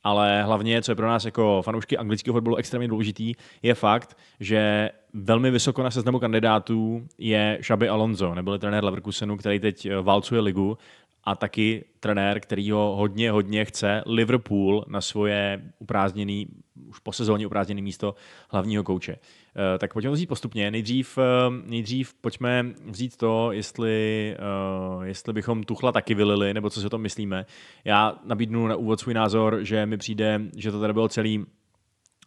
[0.03, 4.89] Ale hlavně, co je pro nás jako fanoušky anglického fotbalu extrémně důležitý, je fakt, že
[5.13, 10.41] velmi vysoko na seznamu kandidátů je Xabi Alonso, nebyl trenér Leverkusenu, který teď eh, válcuje
[10.41, 10.77] ligu
[11.25, 16.47] a taky trenér, který ho hodně, hodně chce Liverpool na svoje uprázdněný,
[16.87, 18.15] už po sezóně uprázdněné místo
[18.49, 19.15] hlavního kouče.
[19.15, 20.71] Eh, tak pojďme to vzít postupně.
[20.71, 21.23] Nejdřív, eh,
[21.65, 26.89] nejdřív pojďme vzít to, jestli, eh, jestli bychom Tuchla taky vylili, nebo co si o
[26.89, 27.45] tom myslíme.
[27.85, 31.45] Já nabídnu na úvod svůj názor, že mi přijde, že to tady bylo celý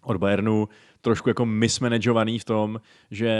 [0.09, 0.69] od Bayernu
[1.01, 3.33] trošku jako mismanagovaný v tom, že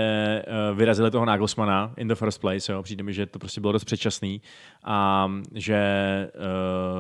[0.47, 2.83] uh, vyrazili toho Nagelsmana in the first place, jo.
[2.83, 4.41] přijde mi, že to prostě bylo dost předčasný
[4.85, 5.81] a že,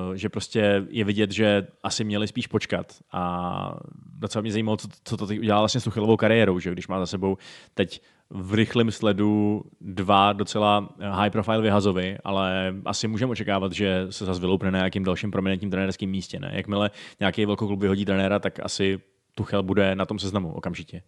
[0.08, 3.74] uh, že prostě je vidět, že asi měli spíš počkat a
[4.18, 6.98] docela mě zajímalo, co, co to teď udělal vlastně s Tuchelovou kariérou, že když má
[6.98, 7.36] za sebou
[7.74, 14.24] teď v rychlém sledu dva docela high profile vyhazovi, ale asi můžeme očekávat, že se
[14.24, 16.40] zase vyloupne na nějakým dalším prominentním trenérským místě.
[16.40, 16.50] Ne?
[16.54, 19.00] Jakmile nějaký velkoklub vyhodí trenéra, tak asi
[19.38, 21.02] Tuchel bude na tom seznamu okamžitě.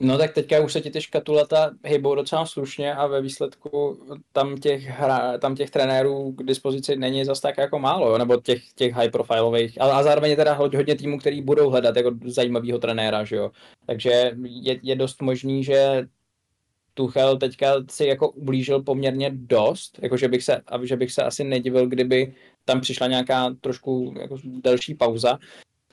[0.00, 3.98] No tak teďka už se ti ty škatulata hybou docela slušně a ve výsledku
[4.32, 8.72] tam těch, hra, tam těch trenérů k dispozici není zas tak jako málo, nebo těch,
[8.72, 12.78] těch high profilových, a, a zároveň je teda hodně týmů, který budou hledat jako zajímavého
[12.78, 13.50] trenéra, že jo.
[13.86, 16.08] Takže je, je dost možný, že
[16.94, 21.44] Tuchel teďka si jako ublížil poměrně dost, jako že bych se, že bych se asi
[21.44, 25.38] nedivil, kdyby tam přišla nějaká trošku jako delší pauza,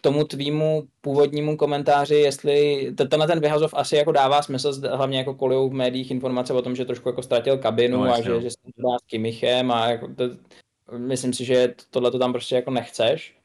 [0.05, 5.69] tomu tvýmu původnímu komentáři, jestli tenhle ten vyhazov asi jako dává smysl, hlavně jako kolujou
[5.69, 8.57] v médiích informace o tom, že trošku jako ztratil kabinu no, a že, že se
[8.77, 10.23] dá s Kimichem a jako to,
[10.97, 13.35] myslím si, že tohle to tam prostě jako nechceš.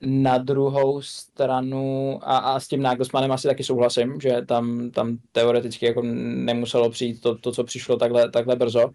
[0.00, 5.86] Na druhou stranu, a, a s tím Nagelsmannem asi taky souhlasím, že tam, tam teoreticky
[5.86, 8.90] jako nemuselo přijít to, to co přišlo takhle, takhle brzo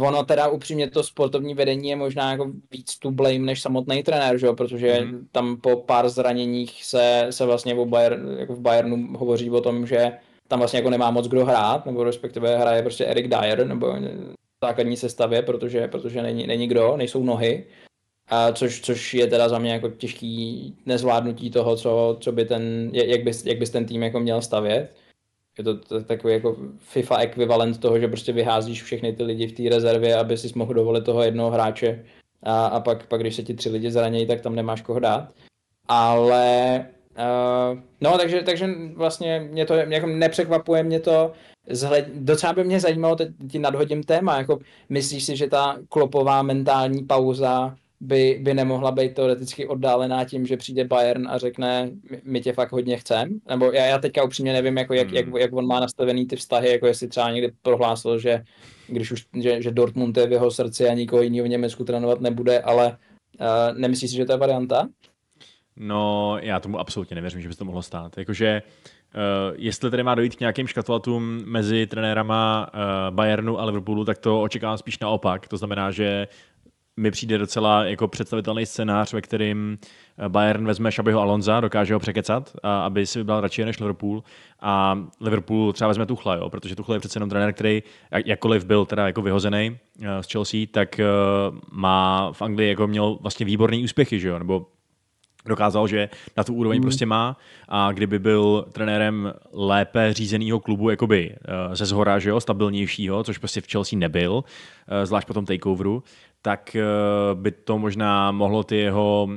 [0.00, 4.38] ono teda upřímně to sportovní vedení je možná jako víc tu blame než samotný trenér,
[4.38, 4.54] že jo?
[4.54, 5.26] protože mm.
[5.32, 9.86] tam po pár zraněních se, se vlastně o Bayern, jako v Bayernu hovoří o tom,
[9.86, 10.12] že
[10.48, 13.96] tam vlastně jako nemá moc kdo hrát, nebo respektive hraje prostě Erik Dyer, nebo
[14.64, 17.64] základní sestavě, protože, protože není, není kdo, nejsou nohy.
[18.28, 22.90] A což, což je teda za mě jako těžký nezvládnutí toho, co, co by ten,
[22.92, 24.94] jak bys, jak bys ten tým jako měl stavět
[25.58, 29.74] je to, takový jako FIFA ekvivalent toho, že prostě vyházíš všechny ty lidi v té
[29.74, 32.04] rezervě, aby si mohl dovolit toho jednoho hráče
[32.42, 35.32] a, a pak, pak, když se ti tři lidi zranějí, tak tam nemáš koho dát.
[35.88, 36.86] Ale
[37.18, 41.32] uh, no, takže, takže vlastně mě to jako nepřekvapuje mě to,
[41.70, 46.42] zhled, docela by mě zajímalo, teď ti nadhodím téma, jako myslíš si, že ta klopová
[46.42, 51.90] mentální pauza by, by nemohla být teoreticky oddálená tím, že přijde Bayern a řekne,
[52.24, 53.40] my tě fakt hodně chcem.
[53.48, 55.16] Nebo já, já teďka upřímně nevím, jako jak, hmm.
[55.16, 58.42] jak, jak, on má nastavený ty vztahy, jako jestli třeba někdy prohlásil, že
[58.86, 62.20] když už, že, že Dortmund je v jeho srdci a nikoho jiného v Německu trénovat
[62.20, 62.86] nebude, ale
[63.40, 64.88] uh, nemyslíš si, že to je varianta?
[65.76, 68.18] No, já tomu absolutně nevěřím, že by se to mohlo stát.
[68.18, 68.62] Jakože
[69.14, 74.18] Uh, jestli tady má dojít k nějakým škatulatům mezi trenérama uh, Bayernu a Liverpoolu, tak
[74.18, 75.48] to očekávám spíš naopak.
[75.48, 76.28] To znamená, že
[76.96, 79.78] mi přijde docela jako představitelný scénář, ve kterým
[80.18, 84.22] eh, Bayern vezme Šabiho Alonza, dokáže ho překecat, a aby si vybral radši než Liverpool
[84.60, 87.82] a Liverpool třeba vezme Tuchla, jo, protože Tuchla je přece jenom trenér, který
[88.26, 91.06] jakkoliv byl teda jako vyhozený eh, z Chelsea, tak eh,
[91.70, 94.66] má v Anglii jako měl vlastně výborný úspěchy, že jo, nebo
[95.46, 96.82] dokázal, že na tu úroveň hmm.
[96.82, 97.36] prostě má
[97.68, 101.36] a kdyby byl trenérem lépe řízeného klubu, jakoby
[101.72, 104.44] ze zhora, že jo, stabilnějšího, což prostě v Chelsea nebyl,
[105.04, 106.02] zvlášť po tom takeoveru,
[106.42, 106.76] tak
[107.34, 109.28] by to možná mohlo ty jeho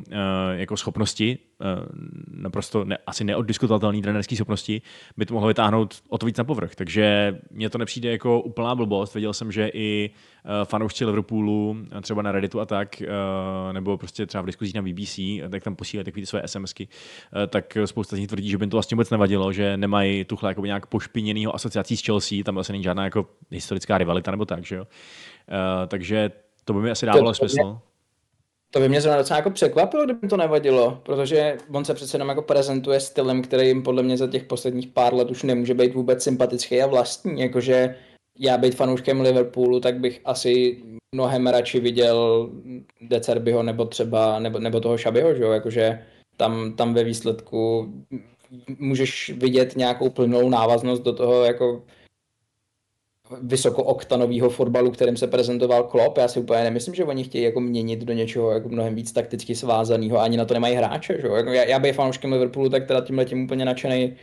[0.58, 1.86] jako schopnosti Eh,
[2.28, 4.82] naprosto ne, asi neoddiskutovatelný trenerský schopnosti,
[5.18, 6.76] by to mohlo vytáhnout o to víc na povrch.
[6.76, 9.14] Takže mně to nepřijde jako úplná blbost.
[9.14, 10.10] Věděl jsem, že i
[10.46, 13.02] eh, fanoušci Liverpoolu, eh, třeba na Redditu a tak,
[13.72, 16.88] nebo prostě třeba v diskuzích na BBC, tak tam posílají takové své SMSky,
[17.48, 20.66] tak spousta z nich tvrdí, že by to vlastně vůbec nevadilo, že nemají tuchle jako
[20.66, 24.76] nějak pošpiněného asociací s Chelsea, tam vlastně není žádná jako historická rivalita nebo tak, že
[24.76, 24.88] jo.
[25.88, 26.32] Takže
[26.66, 27.64] to by mi asi dávalo to, smysl.
[27.64, 27.76] Mě,
[28.72, 32.30] to by mě zrovna docela jako překvapilo, kdyby to nevadilo, protože on se přece jenom
[32.30, 35.94] jako prezentuje stylem, který jim podle mě za těch posledních pár let už nemůže být
[35.94, 37.96] vůbec sympatický a vlastní, jakože
[38.40, 40.84] já být fanouškem Liverpoolu, tak bych asi
[41.16, 42.50] mnohem radši viděl
[43.02, 46.06] Decerbyho nebo třeba, nebo, nebo toho Šabyho, že jo, jakože
[46.38, 47.94] tam, tam ve výsledku
[48.80, 51.84] můžeš vidět nějakou plnou návaznost do toho jako
[53.42, 56.18] vysokooktanového fotbalu, kterým se prezentoval Klopp.
[56.18, 59.56] Já si úplně nemyslím, že oni chtějí jako měnit do něčeho jako mnohem víc takticky
[59.56, 61.18] svázaného, ani na to nemají hráče.
[61.22, 61.28] Že?
[61.28, 64.16] Jako já, já bych fanouškem Liverpoolu, tak teda tímhle tím úplně nadšený,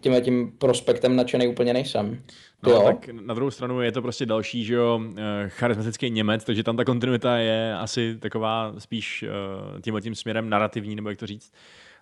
[0.00, 2.22] tímhle tím prospektem nadšený úplně nejsem.
[2.62, 2.82] No, jo.
[2.82, 6.76] tak na druhou stranu je to prostě další, že jo, eh, charismatický Němec, takže tam
[6.76, 9.24] ta kontinuita je asi taková spíš
[9.74, 11.52] uh, tímhle tím směrem narrativní, nebo jak to říct.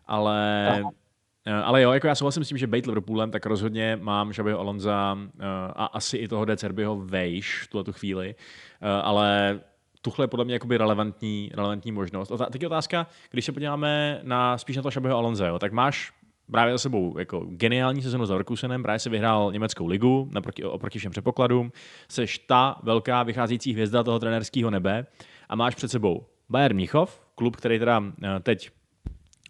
[0.07, 1.08] Ale Aha Eh,
[1.53, 5.19] ale jo, jako já souhlasím s tím, že bejt Liverpoolem, tak rozhodně mám Xabiho Alonza
[5.19, 8.35] eh, a asi i toho Decerbyho vejš v tuhle tu chvíli,
[8.81, 9.61] eh, ale
[10.03, 12.33] tuhle je podle mě jakoby relevantní, relevantní možnost.
[12.53, 16.13] Teď je otázka, když se podíváme na, spíš na to Xabiho Alonza, jo, tak máš
[16.51, 20.99] právě za sebou jako geniální sezonu za Leverkusenem, právě se vyhrál německou ligu naproti, oproti
[20.99, 21.73] všem předpokladům,
[22.09, 25.07] seš ta velká vycházející hvězda toho trenerského nebe
[25.49, 28.03] a máš před sebou Bayern Mnichov, klub, který teda
[28.43, 28.71] teď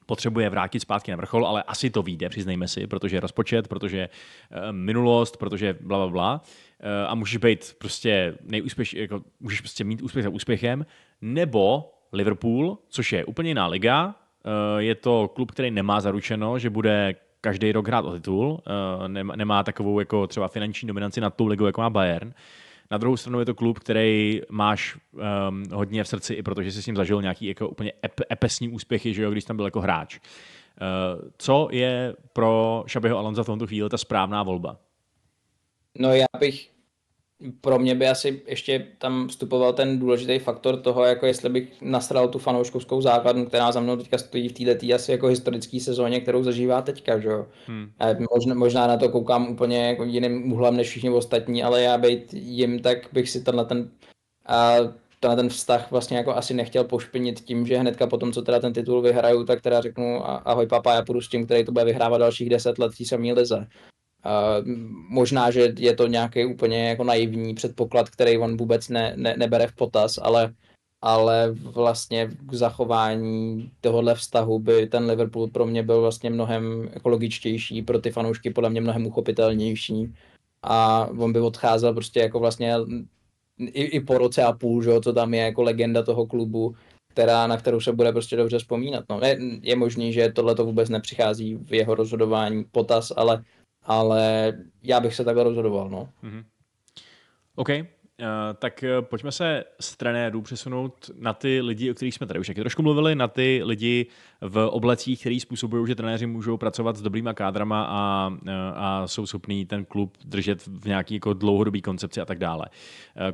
[0.08, 4.72] potřebuje vrátit zpátky na vrchol, ale asi to vyjde, přiznejme si, protože rozpočet, protože uh,
[4.72, 6.40] minulost, protože bla, bla, bla.
[6.40, 10.86] Uh, a můžeš být prostě nejúspěš, jako, můžeš prostě mít úspěch za úspěchem,
[11.20, 14.12] nebo Liverpool, což je úplně jiná liga, uh,
[14.78, 18.62] je to klub, který nemá zaručeno, že bude každý rok hrát o titul,
[19.06, 22.34] nemá, nemá takovou jako třeba finanční dominanci nad tou ligou, jako má Bayern.
[22.90, 26.82] Na druhou stranu je to klub, který máš um, hodně v srdci, i protože jsi
[26.82, 29.80] s ním zažil nějaký jako úplně ep- epesní úspěchy, že jo, když tam byl jako
[29.80, 30.18] hráč.
[30.18, 34.76] Uh, co je pro Šabiho Alonza v tomto chvíli ta správná volba?
[35.98, 36.70] No já bych
[37.60, 42.28] pro mě by asi ještě tam vstupoval ten důležitý faktor toho, jako jestli bych nasral
[42.28, 46.42] tu fanouškovskou základnu, která za mnou teďka stojí v této asi jako historické sezóně, kterou
[46.42, 47.46] zažívá teďka, že jo.
[47.66, 47.90] Hmm.
[48.34, 52.34] Možná, možná, na to koukám úplně jako jiným úhlem než všichni ostatní, ale já být
[52.34, 53.90] jim, tak bych si tenhle ten,
[54.46, 54.74] a
[55.20, 58.72] tenhle ten vztah vlastně jako asi nechtěl pošpinit tím, že hnedka potom, co teda ten
[58.72, 62.20] titul vyhraju, tak teda řeknu ahoj papa, já půjdu s tím, který to bude vyhrávat
[62.20, 63.66] dalších deset let v té samé lize.
[65.08, 69.66] Možná, že je to nějaký úplně jako naivní předpoklad, který on vůbec ne, ne, nebere
[69.66, 70.54] v potaz, ale,
[71.02, 77.82] ale vlastně k zachování tohohle vztahu by ten Liverpool pro mě byl vlastně mnohem ekologičtější,
[77.82, 80.14] pro ty fanoušky podle mě mnohem uchopitelnější
[80.62, 82.74] a on by odcházel prostě jako vlastně
[83.58, 86.74] i, i po roce a půl, že, co tam je jako legenda toho klubu,
[87.08, 89.04] která, na kterou se bude prostě dobře vzpomínat.
[89.10, 93.44] No, je, je možný, že tohle to vůbec nepřichází v jeho rozhodování potaz, ale
[93.88, 95.88] ale já bych se takhle rozhodoval.
[95.88, 96.08] No.
[96.24, 96.44] Mm-hmm.
[97.54, 97.84] OK, uh,
[98.58, 102.46] tak uh, pojďme se z trenérů přesunout na ty lidi, o kterých jsme tady už
[102.46, 104.06] taky trošku mluvili, na ty lidi
[104.40, 109.26] v oblecích, který způsobují, že trenéři můžou pracovat s dobrýma kádrama a, uh, a jsou
[109.26, 112.66] schopní ten klub držet v nějaký jako dlouhodobý koncepci a tak dále.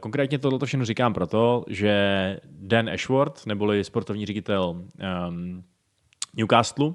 [0.01, 4.85] Konkrétně tohle všechno říkám proto, že Dan Ashworth, neboli sportovní ředitel
[5.29, 5.65] um,
[6.37, 6.95] Newcastle,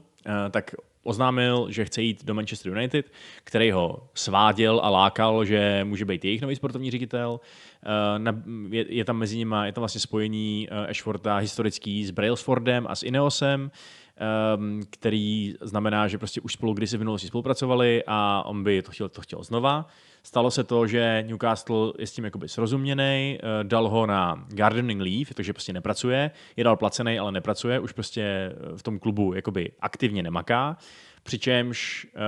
[0.52, 0.76] tak
[1.10, 3.12] oznámil, že chce jít do Manchester United,
[3.44, 7.40] který ho sváděl a lákal, že může být jejich nový sportovní ředitel.
[7.86, 12.96] Eh, je, tam mezi nimi, je tam vlastně spojení eh, Ashforda historický s Brailsfordem a
[12.96, 13.72] s Ineosem,
[14.18, 18.92] ehm, který znamená, že prostě už spolu kdysi v minulosti spolupracovali a on by to
[18.92, 19.88] chtěl, to chtěl znova.
[20.24, 25.02] Stalo se to, že Newcastle je s tím jakoby srozuměný, eh, dal ho na gardening
[25.02, 29.34] leave, takže prostě nepracuje, je dal placený, ale nepracuje, už prostě eh, v tom klubu
[29.34, 30.78] jakoby aktivně nemaká.
[31.24, 32.22] Přičemž uh,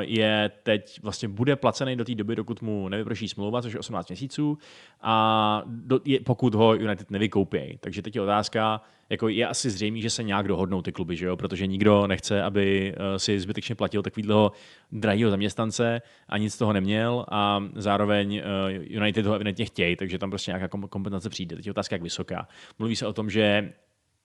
[0.00, 4.08] je teď vlastně bude placený do té doby, dokud mu nevyprší smlouva, což je 18
[4.08, 4.58] měsíců,
[5.02, 7.78] a do, je, pokud ho United nevykoupí.
[7.80, 11.26] Takže teď je otázka, jako je asi zřejmé, že se nějak dohodnou ty kluby, že
[11.26, 11.36] jo?
[11.36, 14.52] protože nikdo nechce, aby uh, si zbytečně platil takového
[14.92, 20.18] drahého zaměstnance a nic z toho neměl a zároveň uh, United ho evidentně chtějí, takže
[20.18, 21.56] tam prostě nějaká kompenzace přijde.
[21.56, 22.48] Teď je otázka, jak vysoká.
[22.78, 23.72] Mluví se o tom, že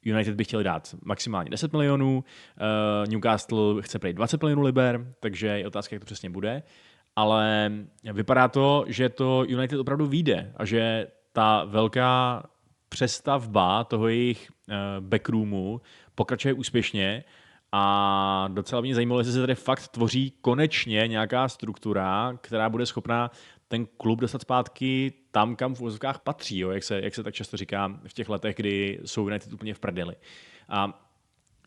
[0.06, 5.48] United by chtěli dát maximálně 10 milionů, uh, Newcastle chce prej 20 milionů liber, takže
[5.48, 6.64] je otázka, jak to přesně bude.
[7.16, 7.72] Ale
[8.14, 12.44] vypadá to, že to United opravdu vyjde a že ta velká
[12.90, 15.82] přestavba toho jejich uh, backroomu
[16.16, 17.24] pokračuje úspěšně
[17.72, 23.32] a docela mě zajímalo, jestli se tady fakt tvoří konečně nějaká struktura, která bude schopná
[23.70, 26.70] ten klub dostat zpátky tam, kam v úzovkách patří, jo?
[26.70, 29.80] Jak, se, jak se tak často říká v těch letech, kdy jsou United úplně v
[29.80, 30.16] prdeli.
[30.70, 31.09] A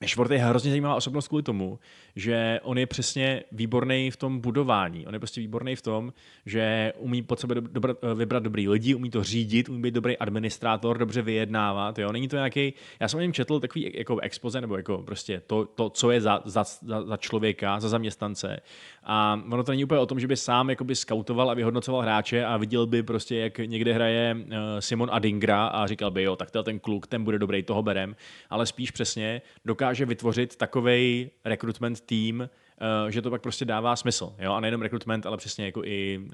[0.02, 1.78] Ashford je hrozně zajímavá osobnost kvůli tomu,
[2.16, 5.06] že on je přesně výborný v tom budování.
[5.06, 6.12] On je prostě výborný v tom,
[6.46, 10.98] že umí pod sebe dobro, vybrat dobrý lidi, umí to řídit, umí být dobrý administrátor,
[10.98, 11.98] dobře vyjednávat.
[11.98, 12.12] Jo?
[12.12, 12.74] Není to nějaký.
[13.00, 16.20] Já jsem o něm četl takový jako expoze, nebo jako prostě to, to co je
[16.20, 18.60] za, za, za, za, člověka, za zaměstnance.
[19.04, 22.44] A ono to není úplně o tom, že by sám jakoby skautoval a vyhodnocoval hráče
[22.44, 26.50] a viděl by prostě, jak někde hraje uh, Simon Adingra a říkal by, jo, tak
[26.50, 28.16] ten kluk, ten bude dobrý, toho berem,
[28.50, 34.34] ale spíš přesně dokáže vytvořit takový recruitment tým, uh, že to pak prostě dává smysl.
[34.38, 34.52] Jo?
[34.52, 36.30] A nejenom recruitment, ale přesně jako i uh,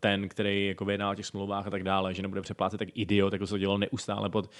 [0.00, 3.32] ten, který jako vyjedná o těch smlouvách a tak dále, že nebude přeplácet tak idiot,
[3.32, 4.50] jako se to dělal neustále pod,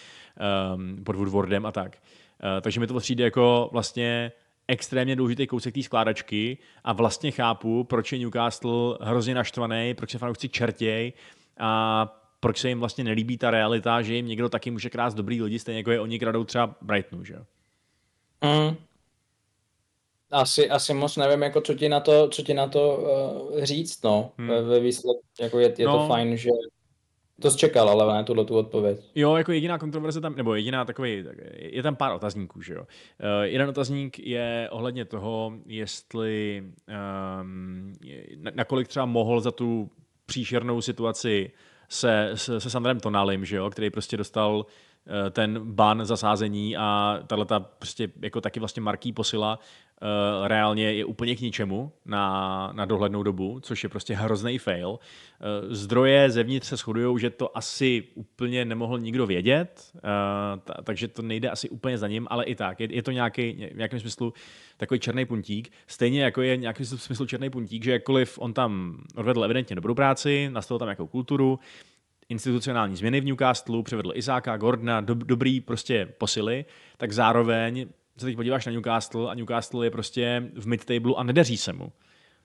[0.74, 1.96] um, pod Woodwardem a tak.
[2.42, 4.32] Uh, takže mi to přijde jako vlastně
[4.68, 10.18] extrémně důležitý kousek té skládačky a vlastně chápu, proč je Newcastle hrozně naštvaný, proč se
[10.18, 11.12] fanoušci čertěj
[11.58, 15.42] a proč se jim vlastně nelíbí ta realita, že jim někdo taky může krást dobrý
[15.42, 17.40] lidi, stejně jako je oni kradou třeba Brightonu, že jo?
[18.44, 18.76] Mm.
[20.30, 24.02] Asi, asi moc nevím, jako co ti na to, co ti na to uh, říct,
[24.04, 24.32] no.
[24.38, 24.48] Hmm.
[24.48, 25.98] Ve, ve výsledku, jako je, je no.
[25.98, 26.50] to fajn, že
[27.40, 29.00] to zčekal, ale ne tuhle tu odpověď.
[29.14, 31.24] Jo, jako jediná kontroverze tam, nebo jediná takový,
[31.56, 32.80] je tam pár otazníků, že jo.
[32.80, 32.86] Uh,
[33.42, 36.64] jeden otazník je ohledně toho, jestli,
[37.40, 37.92] um,
[38.54, 39.90] nakolik třeba mohl za tu
[40.26, 41.50] příšernou situaci
[41.88, 44.66] se, se, se Sandrem Tonalim, že jo, který prostě dostal
[45.30, 51.04] ten ban zasázení a tahle ta prostě jako taky vlastně marký posila uh, reálně je
[51.04, 54.88] úplně k ničemu na, na dohlednou dobu, což je prostě hrozný fail.
[54.90, 54.98] Uh,
[55.74, 59.92] zdroje zevnitř se shodují, že to asi úplně nemohl nikdo vědět,
[60.64, 63.52] ta, takže to nejde asi úplně za ním, ale i tak, je, je to nějaký,
[63.72, 64.32] v nějakém smyslu
[64.76, 69.44] takový černý puntík, stejně jako je nějaký smyslu černý puntík, že jakkoliv on tam odvedl
[69.44, 71.58] evidentně dobrou práci, nastavil tam nějakou kulturu,
[72.30, 76.64] institucionální změny v Newcastlu, převedl Isáka, Gordona, do, dobrý prostě posily,
[76.96, 81.56] tak zároveň se teď podíváš na Newcastle a Newcastle je prostě v mid-tablu a nedaří
[81.56, 81.92] se mu.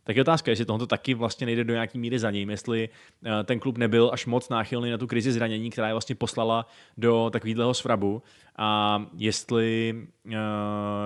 [0.04, 2.90] Tak je otázka, jestli tohoto taky vlastně nejde do nějaký míry za ním, jestli
[3.26, 6.68] eh, ten klub nebyl až moc náchylný na tu krizi zranění, která je vlastně poslala
[6.98, 8.24] do takového svrabu
[8.58, 9.96] a jestli,
[10.26, 10.34] uh,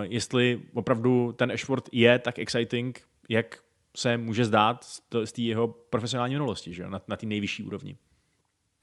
[0.02, 3.60] jestli opravdu ten Ashford je tak exciting, jak
[3.98, 4.84] se může zdát
[5.24, 6.88] z té jeho profesionální minulosti, že?
[6.88, 7.98] na, na té nejvyšší úrovni.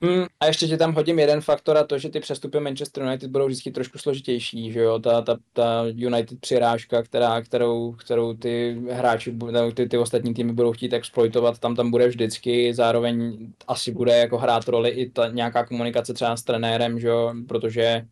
[0.02, 3.30] Hmm, a ještě ti tam hodím jeden faktor a to, že ty přestupy Manchester United
[3.30, 8.80] budou vždycky trošku složitější, že jo, ta, ta, ta United přirážka, která, kterou, kterou ty
[8.90, 9.36] hráči,
[9.74, 14.38] ty, ty ostatní týmy budou chtít exploitovat, tam tam bude vždycky, zároveň asi bude jako
[14.38, 18.06] hrát roli i ta nějaká komunikace třeba s trenérem, že jo, protože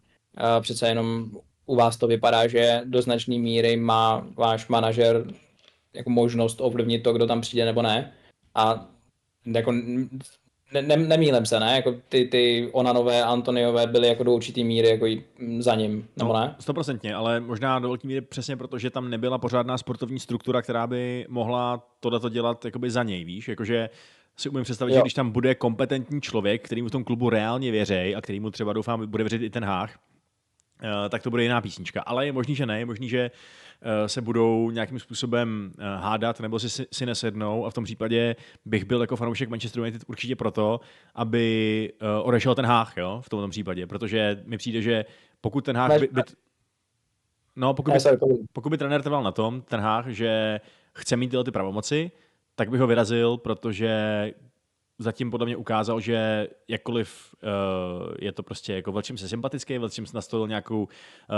[0.61, 1.31] přece jenom
[1.67, 5.27] u vás to vypadá, že do značné míry má váš manažer
[5.95, 8.13] jako možnost ovlivnit to, kdo tam přijde nebo ne.
[8.55, 8.91] A
[9.47, 9.73] jako
[10.75, 11.77] ne, ne, nemýlím se, ne?
[11.77, 15.07] Jako ty, ty Onanové, Antoniové byly jako do určitý míry jako
[15.59, 16.55] za ním, nebo no, ne?
[16.61, 20.87] Stoprocentně, ale možná do velké míry přesně proto, že tam nebyla pořádná sportovní struktura, která
[20.87, 23.49] by mohla tohleto dělat jakoby za něj, víš?
[23.49, 23.91] Jakože
[24.37, 24.97] si umím představit, jo.
[24.97, 28.41] že když tam bude kompetentní člověk, který mu v tom klubu reálně věří a který
[28.41, 29.99] mu třeba doufám bude věřit i ten Hách,
[30.83, 32.03] eh, tak to bude jiná písnička.
[32.03, 33.31] Ale je možný, že ne, je možný, že
[34.07, 37.67] se budou nějakým způsobem eh, hádat nebo si, si nesednou.
[37.67, 40.81] A v tom případě bych byl jako fanoušek Manchester United určitě proto,
[41.15, 45.05] aby eh, odešel ten Hách jo, v tomto případě, protože mi přijde, že
[45.41, 46.23] pokud ten Hách by, by,
[47.57, 47.99] No, pokud by,
[48.53, 50.61] pokud by trenér trval na tom, ten Hách, že
[50.95, 52.11] chce mít tyhle ty pravomoci,
[52.55, 54.31] tak bych ho vyrazil, protože
[54.99, 60.07] zatím podle mě ukázal, že jakkoliv uh, je to prostě jako velčím se sympatický, velčím
[60.07, 60.89] se nastolil nějakou uh,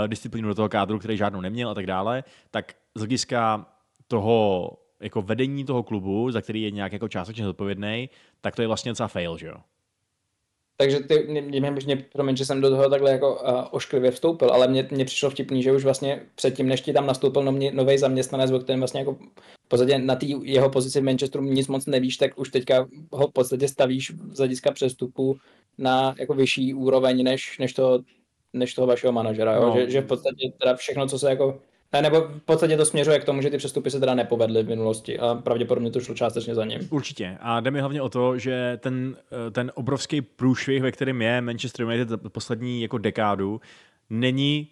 [0.07, 3.65] disciplínu do toho kádru, který žádnou neměl a tak dále, tak z hlediska
[4.07, 8.09] toho jako vedení toho klubu, za který je nějak jako částečně zodpovědný,
[8.41, 9.55] tak to je vlastně docela fail, že jo?
[10.79, 14.49] Takže ty, mě, mě, mě, promiň, že jsem do toho takhle jako uh, ošklivě vstoupil,
[14.49, 18.59] ale mně přišlo vtipný, že už vlastně předtím, než ti tam nastoupil nový zaměstnanec, o
[18.59, 19.17] kterém vlastně jako
[19.67, 23.27] v podstatě na té jeho pozici v Manchesteru nic moc nevíš, tak už teďka ho
[23.27, 25.37] v podstatě stavíš z hlediska přestupu
[25.77, 27.99] na jako vyšší úroveň než, než, toho,
[28.53, 29.61] než toho vašeho manažera, jo?
[29.61, 29.75] No.
[29.75, 31.59] Že, že v podstatě teda všechno, co se jako
[31.93, 34.67] ne, nebo v podstatě to směřuje k tomu, že ty přestupy se teda nepovedly v
[34.67, 36.79] minulosti a pravděpodobně to šlo částečně za ním.
[36.89, 37.37] Určitě.
[37.39, 39.17] A jde mi hlavně o to, že ten,
[39.51, 43.61] ten obrovský průšvih, ve kterém je Manchester United za poslední jako dekádu,
[44.09, 44.67] není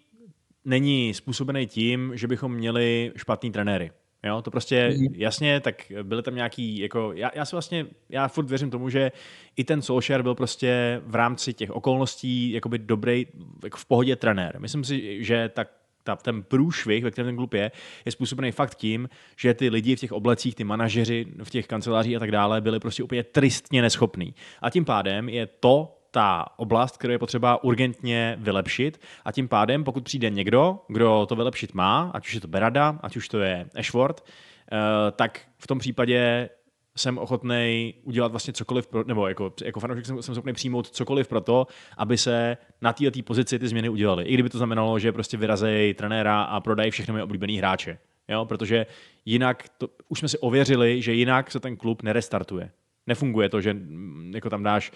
[0.66, 3.90] není způsobený tím, že bychom měli špatný trenéry.
[4.26, 5.06] Jo, to prostě Mhm.
[5.16, 9.12] jasně, tak byly tam nějaký, jako, já, já si vlastně, já furt věřím tomu, že
[9.56, 13.26] i ten Solskjaer byl prostě v rámci těch okolností jakoby dobrý,
[13.64, 14.56] jako v pohodě trenér.
[14.58, 15.68] Myslím si, že tak
[16.02, 17.70] ta, ten průšvih, ve kterém ten klub je,
[18.04, 22.16] je způsobený fakt tím, že ty lidi v těch oblecích, ty manažeři v těch kancelářích
[22.16, 24.34] a tak dále byli prostě úplně tristně neschopní.
[24.62, 29.84] A tím pádem je to ta oblast, kterou je potřeba urgentně vylepšit a tím pádem,
[29.84, 33.38] pokud přijde někdo, kdo to vylepšit má, ať už je to Berada, ať už to
[33.40, 34.76] je Ashford, eh,
[35.12, 36.48] tak v tom případě
[36.96, 41.28] jsem ochotný udělat vlastně cokoliv, pro, nebo jako, jako fanoušek jsem, jsem schopný přijmout cokoliv
[41.28, 44.24] pro to, aby se na této pozici ty změny udělaly.
[44.24, 47.98] I kdyby to znamenalo, že prostě vyrazejí trenéra a prodají všechny moje oblíbený hráče.
[48.28, 48.44] Jo?
[48.44, 48.86] Protože
[49.24, 52.70] jinak, to, už jsme si ověřili, že jinak se ten klub nerestartuje.
[53.06, 54.92] Nefunguje to, že mm, jako tam dáš,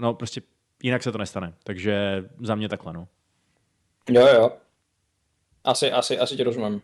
[0.00, 0.42] no prostě
[0.82, 1.52] jinak se to nestane.
[1.64, 3.08] Takže za mě takhle, no.
[4.08, 4.50] Jo, jo.
[5.64, 6.82] Asi, asi, asi tě rozumím.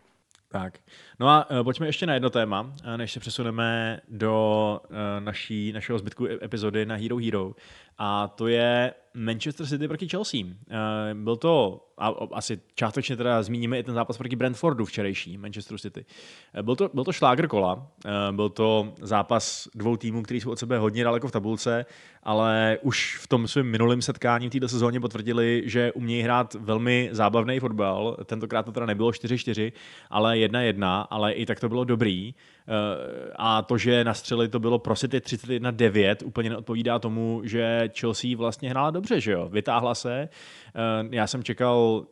[0.49, 0.79] Tak.
[1.21, 5.73] No a uh, pojďme ještě na jedno téma, eh, než se přesuneme do uh, naší,
[5.73, 7.53] našeho zbytku e- epizody na Hero Hero.
[7.99, 10.41] A to je Manchester City proti Chelsea.
[10.41, 10.53] Uh,
[11.15, 16.05] byl to, a, asi částečně teda zmíníme i ten zápas proti Brentfordu včerejší, Manchester City.
[16.57, 20.51] Uh, byl to, byl to šlágr kola, uh, byl to zápas dvou týmů, kteří jsou
[20.51, 21.87] od sebe hodně daleko v tabulce,
[22.23, 27.09] ale už v tom svém minulém setkání v této sezóně potvrdili, že umějí hrát velmi
[27.13, 28.17] zábavný fotbal.
[28.25, 29.73] Tentokrát to teda nebylo 4-4,
[30.11, 32.35] ale 1-1, ale i tak to bylo dobrý.
[32.69, 34.13] Eh, A to, že na
[34.51, 39.49] to bylo pro City 31-9, úplně neodpovídá tomu, že Chelsea vlastně hrála dobře, že jo?
[39.49, 40.23] Vytáhla se.
[40.23, 40.29] Eh,
[41.11, 42.07] Já jsem čekal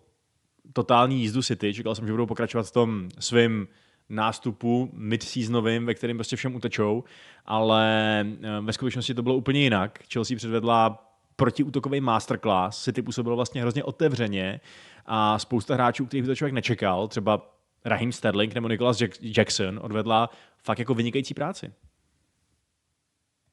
[0.72, 3.68] totální jízdu City, čekal jsem, že budou pokračovat v tom svým
[4.08, 7.04] nástupu mid-seasonovým, ve kterém prostě všem utečou,
[7.46, 9.98] ale eh, ve skutečnosti to bylo úplně jinak.
[10.12, 14.60] Chelsea předvedla protiútokový masterclass, City působilo vlastně hrozně otevřeně
[15.06, 17.50] a spousta hráčů, kterých by to člověk nečekal, třeba
[17.84, 21.72] Raheem Sterling nebo Nicholas Jack- Jackson odvedla fakt jako vynikající práci.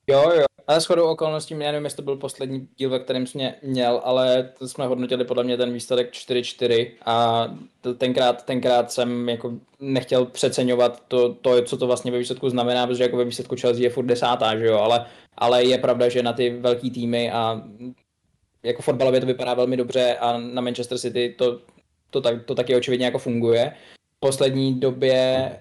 [0.08, 0.46] Jo, jo.
[0.72, 4.50] Ale shodou okolností, já nevím, jestli to byl poslední díl, ve kterém jsme měl, ale
[4.60, 7.48] to jsme hodnotili podle mě ten výsledek 4-4 a
[7.98, 13.04] tenkrát, tenkrát jsem jako nechtěl přeceňovat to, to, co to vlastně ve výsledku znamená, protože
[13.04, 15.06] jako ve výsledku Chelsea je furt desátá, že jo, ale,
[15.38, 17.62] ale je pravda, že na ty velký týmy a
[18.64, 21.60] jako fotbalově to vypadá velmi dobře a na Manchester City to,
[22.10, 23.74] to, tak, to taky očividně jako funguje.
[24.24, 25.52] Poslední době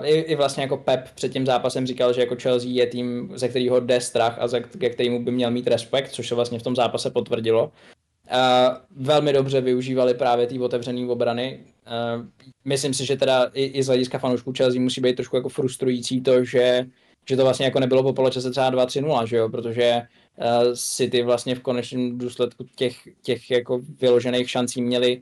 [0.00, 3.32] uh, i, i vlastně jako Pep před tím zápasem říkal, že jako Chelsea je tým,
[3.34, 6.58] ze kterého jde strach a ze, ke kterému by měl mít respekt, což se vlastně
[6.58, 7.64] v tom zápase potvrdilo.
[7.64, 11.60] Uh, velmi dobře využívali právě ty otevřené obrany.
[11.86, 12.26] Uh,
[12.64, 16.20] myslím si, že teda i, i z hlediska fanoušků Chelsea musí být trošku jako frustrující
[16.20, 16.86] to, že,
[17.28, 20.02] že to vlastně jako nebylo po poločase třeba 2-3-0, že jo, protože
[20.36, 25.20] uh, City vlastně v konečném důsledku těch, těch jako vyložených šancí měli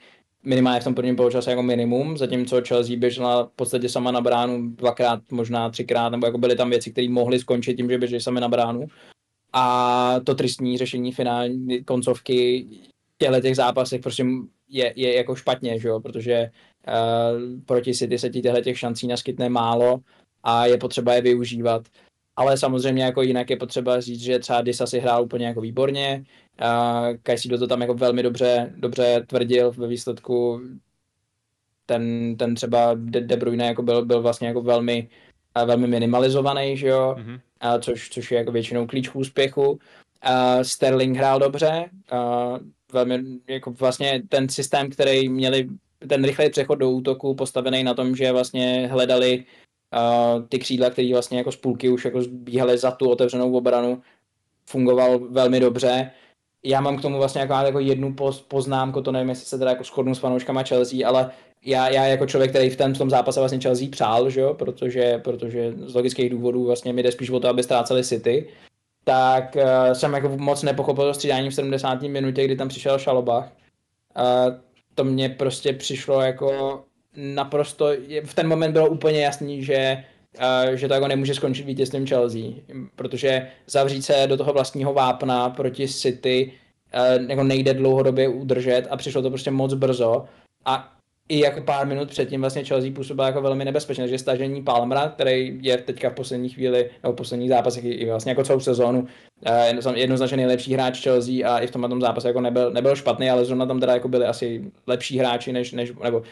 [0.49, 4.71] minimálně v tom prvním poločase jako minimum, zatímco Chelsea běžela v podstatě sama na bránu
[4.71, 8.41] dvakrát, možná třikrát, nebo jako byly tam věci, které mohly skončit tím, že běželi sami
[8.41, 8.87] na bránu.
[9.53, 12.67] A to tristní řešení finální koncovky
[13.19, 14.25] těchto těch zápasech prostě
[14.69, 16.01] je, je jako špatně, že jo?
[16.01, 16.51] protože
[16.89, 20.01] uh, proti City se ti těchto těch šancí naskytne málo
[20.43, 21.83] a je potřeba je využívat.
[22.37, 26.25] Ale samozřejmě jako jinak je potřeba říct, že třeba Disa si hrál úplně jako výborně,
[26.63, 30.61] uh, Kajsido to tam jako velmi dobře, dobře tvrdil ve výsledku.
[31.87, 35.09] Ten, ten třeba De, De Bruyne jako byl, byl vlastně jako velmi,
[35.65, 37.35] velmi minimalizovaný, že jo, Mhm.
[37.35, 39.71] uh, což, což je jako většinou klíč k úspěchu.
[39.71, 39.79] Uh,
[40.63, 42.59] Sterling hrál dobře, uh,
[42.93, 45.69] velmi jako vlastně ten systém, který měli,
[46.09, 49.45] ten rychlý přechod do útoku postavený na tom, že vlastně hledali
[49.95, 54.03] uh, ty křídla, který vlastně jako z půlky už jako bíhaly za tu otevřenou obranu,
[54.67, 56.11] fungoval velmi dobře.
[56.65, 59.71] Já mám k tomu vlastně jako, jako jednu poz, poznámku, to nevím, jestli se teda
[59.71, 61.31] jako shodnu s fanouškama Chelsea, ale
[61.65, 64.55] já, já jako člověk, který v, ten, v tom zápase vlastně Chelsea přál, že jo?
[64.55, 68.49] Protože, protože z logických důvodů vlastně mi jde spíš o to, aby ztráceli City,
[69.05, 72.03] tak uh, jsem jako moc nepochopil to střídání v 70.
[72.03, 73.53] minutě, kdy tam přišel Šalobach.
[74.17, 74.55] Uh,
[74.95, 76.81] to mně prostě přišlo jako
[77.17, 77.87] naprosto,
[78.25, 80.05] v ten moment bylo úplně jasný, že
[80.75, 82.43] že to jako nemůže skončit vítězstvím Chelsea,
[82.97, 86.53] protože zavřít se do toho vlastního vápna proti City
[86.95, 90.25] uh, jako nejde dlouhodobě udržet a přišlo to prostě moc brzo.
[90.65, 90.95] A
[91.29, 95.59] i jako pár minut předtím vlastně Chelsea působila jako velmi nebezpečně, takže stažení Palmera, který
[95.63, 99.07] je teďka v poslední chvíli, nebo v posledních zápasech i vlastně jako celou sezónu,
[99.87, 103.31] uh, jednoznačně nejlepší hráč Chelsea a i v tomhle tom zápase jako nebyl, nebyl špatný,
[103.31, 106.23] ale zrovna tam teda jako byli asi lepší hráči, než, než nebo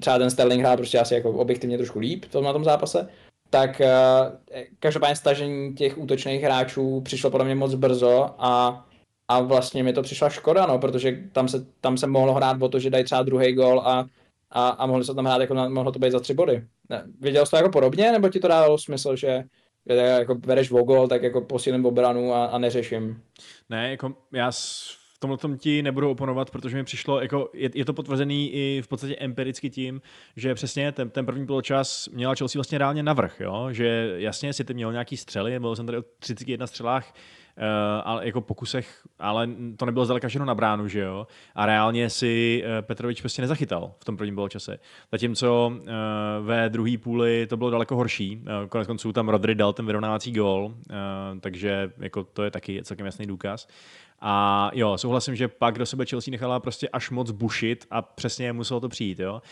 [0.00, 3.08] třeba ten Sterling hrál prostě asi jako objektivně trošku líp v tom na tom zápase,
[3.50, 8.84] tak uh, každopádně stažení těch útočných hráčů přišlo podle mě moc brzo a
[9.28, 12.68] a vlastně mi to přišla škoda, no, protože tam se, tam se mohlo hrát o
[12.68, 14.06] to, že dají třeba druhý gol a,
[14.50, 16.64] a, a mohli se tam hrát, jako na, mohlo to být za tři body.
[16.88, 19.44] Ne, viděl jsi to jako podobně, nebo ti to dávalo smysl, že
[19.86, 23.22] jako bereš o gol, tak jako posílím obranu a, a neřeším.
[23.68, 24.52] Ne, jako já
[25.18, 28.82] v tomhle tom ti nebudu oponovat, protože mi přišlo, jako je, je to potvrzený i
[28.82, 30.00] v podstatě empiricky tím,
[30.36, 33.68] že přesně ten, ten první poločas měla Chelsea vlastně reálně navrh, jo?
[33.70, 37.14] že jasně si ty měl nějaký střely, byl jsem tady o 31 střelách,
[37.56, 37.64] uh,
[38.04, 41.26] ale jako pokusech, ale to nebylo zdaleka všechno na bránu, že jo.
[41.54, 44.78] A reálně si uh, Petrovič prostě nezachytal v tom prvním poločase.
[45.12, 45.86] Zatímco uh,
[46.46, 48.36] ve druhé půli to bylo daleko horší.
[48.36, 50.74] Uh, konec konců tam Rodri dal ten vyrovnávací gól, uh,
[51.40, 53.68] takže jako to je taky celkem jasný důkaz.
[54.20, 58.52] A jo, souhlasím, že pak do sebe Chelsea nechala prostě až moc bušit a přesně
[58.52, 59.20] muselo to přijít.
[59.20, 59.42] Jo.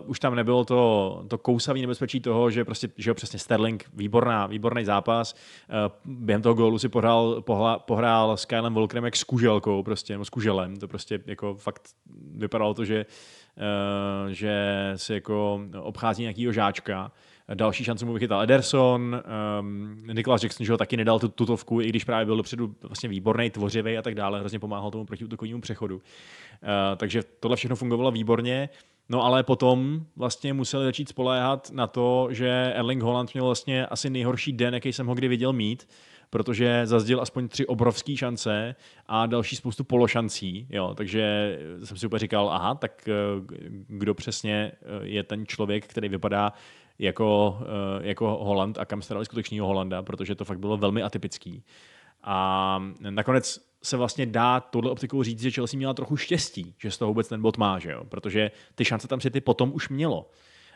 [0.00, 3.84] Uh, už tam nebylo to, to kousavý nebezpečí toho, že prostě, že jo, přesně Sterling,
[3.94, 5.34] výborná, výborný zápas.
[5.34, 10.14] Uh, během toho gólu si pohrál, pohla, pohrál s Kylem Volkerem jak s kuželkou, prostě,
[10.14, 10.76] nebo s kuželem.
[10.76, 11.82] To prostě jako fakt
[12.34, 13.06] vypadalo to, že,
[13.56, 17.12] uh, že si jako obchází nějakýho žáčka
[17.54, 19.22] další šanci mu vychytal Ederson,
[19.60, 23.08] um, Nicholas Jackson, že ho taky nedal tu tutovku, i když právě byl dopředu vlastně
[23.08, 25.96] výborný, tvořivý a tak dále, hrozně pomáhal tomu protiútokovnímu přechodu.
[25.96, 26.02] Uh,
[26.96, 28.68] takže tohle všechno fungovalo výborně.
[29.08, 34.10] No ale potom vlastně museli začít spoléhat na to, že Erling Holland měl vlastně asi
[34.10, 35.88] nejhorší den, jaký jsem ho kdy viděl mít,
[36.30, 38.74] protože zazděl aspoň tři obrovské šance
[39.06, 40.66] a další spoustu pološancí.
[40.70, 43.12] Jo, takže jsem si úplně říkal, aha, tak eh,
[43.88, 46.52] kdo přesně eh, je ten člověk, který vypadá
[46.98, 51.02] jako, eh, jako Holand a kam se dali skutečného Holanda, protože to fakt bylo velmi
[51.02, 51.64] atypický.
[52.22, 56.98] A nakonec se vlastně dá tohle optikou říct, že Chelsea měla trochu štěstí, že z
[56.98, 58.04] toho vůbec ten bod má, že jo?
[58.04, 60.30] protože ty šance tam City potom už mělo.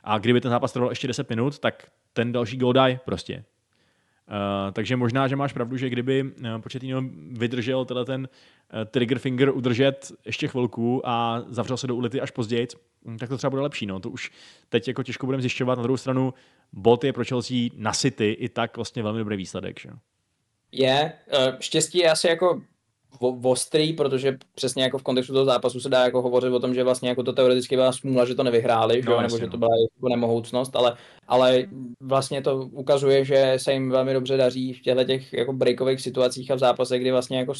[0.05, 3.45] A kdyby ten zápas trval ještě 10 minut, tak ten další gol dají prostě.
[4.29, 9.19] Uh, takže možná, že máš pravdu, že kdyby uh, Pochettino vydržel tenhle ten uh, trigger
[9.19, 12.67] finger udržet ještě chvilku a zavřel se do ulity až později,
[13.05, 13.87] hm, tak to třeba bude lepší.
[13.87, 14.01] No.
[14.01, 14.31] To už
[14.69, 15.79] teď jako těžko budeme zjišťovat.
[15.79, 16.35] Na druhou stranu,
[16.73, 19.81] bot je pro Chelsea na City i tak vlastně velmi dobrý výsledek.
[19.81, 19.91] Že?
[20.73, 21.13] Je,
[21.61, 22.63] štěstí je asi jako
[23.43, 26.85] ostrý, protože přesně jako v kontextu toho zápasu se dá jako hovořit o tom, že
[26.85, 29.51] vlastně jako to teoreticky byla smůla, že to nevyhráli, No, že, nebo že no.
[29.51, 30.97] to byla jako nemohoucnost, ale,
[31.29, 31.67] ale
[32.01, 36.51] vlastně to ukazuje, že se jim velmi dobře daří v těchto těch jako breakových situacích
[36.51, 37.53] a v zápasech, kdy vlastně jako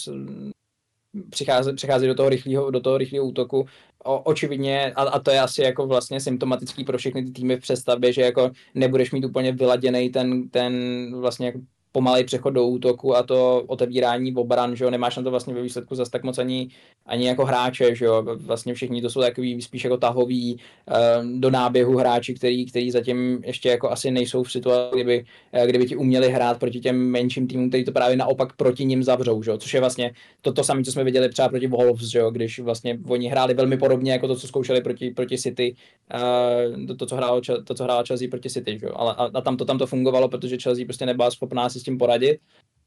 [1.31, 3.67] přichází, přichází do toho rychlého, do toho rychlého útoku.
[4.05, 7.61] O, očividně, a, a, to je asi jako vlastně symptomatický pro všechny ty týmy v
[7.61, 10.75] přestavbě, že jako nebudeš mít úplně vyladěný ten, ten
[11.21, 11.59] vlastně jako
[11.99, 15.63] pomalej přechod do útoku a to otevírání obran, že jo, nemáš na to vlastně ve
[15.63, 16.69] výsledku zase tak moc ani,
[17.07, 20.59] ani jako hráče, že jo, vlastně všichni to jsou takový spíš jako tahový
[20.91, 20.95] eh,
[21.39, 25.87] do náběhu hráči, který, který zatím ještě jako asi nejsou v situaci, kdyby, eh, kdyby
[25.87, 29.51] ti uměli hrát proti těm menším týmům, který to právě naopak proti ním zavřou, že
[29.51, 32.31] jo, což je vlastně to, to samé, co jsme viděli třeba proti Wolves, že jo,
[32.31, 35.75] když vlastně oni hráli velmi podobně jako to, co zkoušeli proti, proti City,
[36.15, 39.31] uh, to, to, co hrálo, to, co hrála Chelsea proti City, že jo, ale a,
[39.35, 42.41] a tam, to, tam to fungovalo, protože Chelsea prostě nebyla schopná si tím poradit,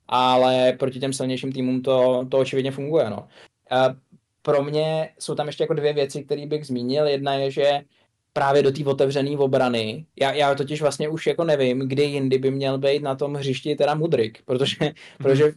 [0.08, 3.28] ale proti těm silnějším týmům to, to očividně funguje, no.
[4.42, 7.08] Pro mě jsou tam ještě jako dvě věci, které bych zmínil.
[7.08, 7.82] Jedna je, že
[8.34, 10.06] právě do té otevřené obrany.
[10.22, 13.76] Já, já totiž vlastně už jako nevím, kdy jindy by měl být na tom hřišti
[13.76, 14.94] teda Mudrik, protože, mm-hmm.
[15.18, 15.52] protože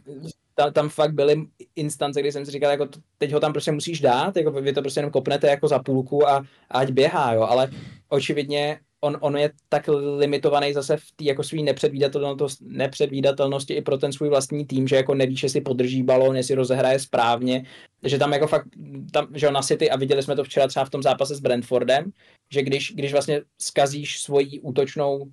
[0.55, 1.45] tam, tam fakt byly
[1.75, 2.87] instance, kdy jsem si říkal, jako
[3.17, 6.29] teď ho tam prostě musíš dát, jako vy to prostě jenom kopnete jako za půlku
[6.29, 6.37] a,
[6.69, 7.69] a ať běhá, jo, ale
[8.09, 13.97] očividně on, on je tak limitovaný zase v té jako svý nepředvídatelnosti, nepředvídatelnosti i pro
[13.97, 17.65] ten svůj vlastní tým, že jako nevíš, jestli podrží balón, jestli rozehraje správně,
[18.03, 18.67] že tam jako fakt,
[19.11, 22.11] tam, že na City a viděli jsme to včera třeba v tom zápase s Brentfordem,
[22.51, 25.25] že když, když vlastně skazíš svoji útočnou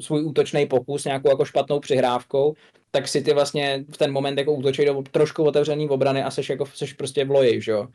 [0.00, 2.54] svůj útočný pokus nějakou jako špatnou přihrávkou,
[2.94, 6.48] tak si ty vlastně v ten moment jako útočí do trošku otevřený obrany a seš
[6.48, 7.88] jako seš prostě v loji, že jo.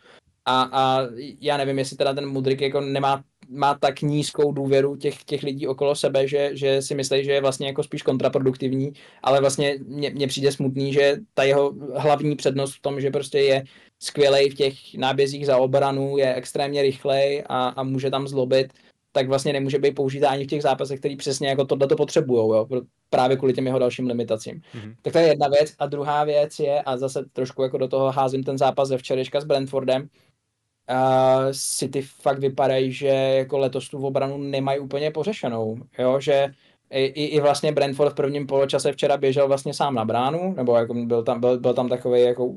[0.45, 1.07] A, a
[1.41, 5.67] já nevím, jestli teda ten Mudrik jako nemá má tak nízkou důvěru těch, těch lidí
[5.67, 8.93] okolo sebe, že, že si myslí, že je vlastně jako spíš kontraproduktivní,
[9.23, 13.63] ale vlastně mně, přijde smutný, že ta jeho hlavní přednost v tom, že prostě je
[13.99, 18.73] skvělej v těch nábězích za obranu, je extrémně rychlej a, a může tam zlobit,
[19.11, 22.53] tak vlastně nemůže být použitá ani v těch zápasech, který přesně jako tohle to potřebujou,
[22.53, 22.67] jo,
[23.09, 24.55] právě kvůli těm jeho dalším limitacím.
[24.55, 24.95] Mm-hmm.
[25.01, 25.73] Tak to je jedna věc.
[25.79, 29.41] A druhá věc je, a zase trošku jako do toho házím ten zápas ze včerejška
[29.41, 36.19] s Brentfordem, uh, City fakt vypadají, že jako letos tu obranu nemají úplně pořešenou, jo,
[36.19, 36.47] že
[36.91, 40.93] i, i vlastně Brentford v prvním poločase včera běžel vlastně sám na bránu, nebo jako
[40.93, 42.55] byl tam, byl, byl tam takový jako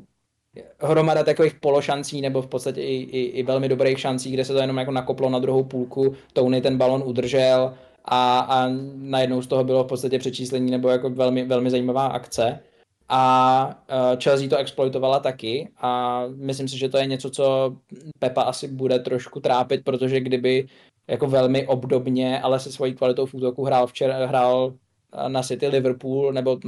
[0.80, 4.59] hromada takových pološancí, nebo v podstatě i, i, i velmi dobrých šancí, kde se to
[4.59, 7.74] jenom jako nakoplo na druhou půlku, Tony ten balon udržel
[8.05, 12.61] a, a najednou z toho bylo v podstatě přečíslení nebo jako velmi, velmi zajímavá akce.
[13.09, 13.82] a
[14.14, 17.76] uh, Chelsea to exploitovala taky a myslím si, že to je něco, co
[18.18, 20.66] Pepa asi bude trošku trápit, protože kdyby
[21.09, 24.74] jako velmi obdobně, ale se svojí kvalitou v útoku hrál včera, hrál
[25.29, 26.59] na City Liverpool, nebo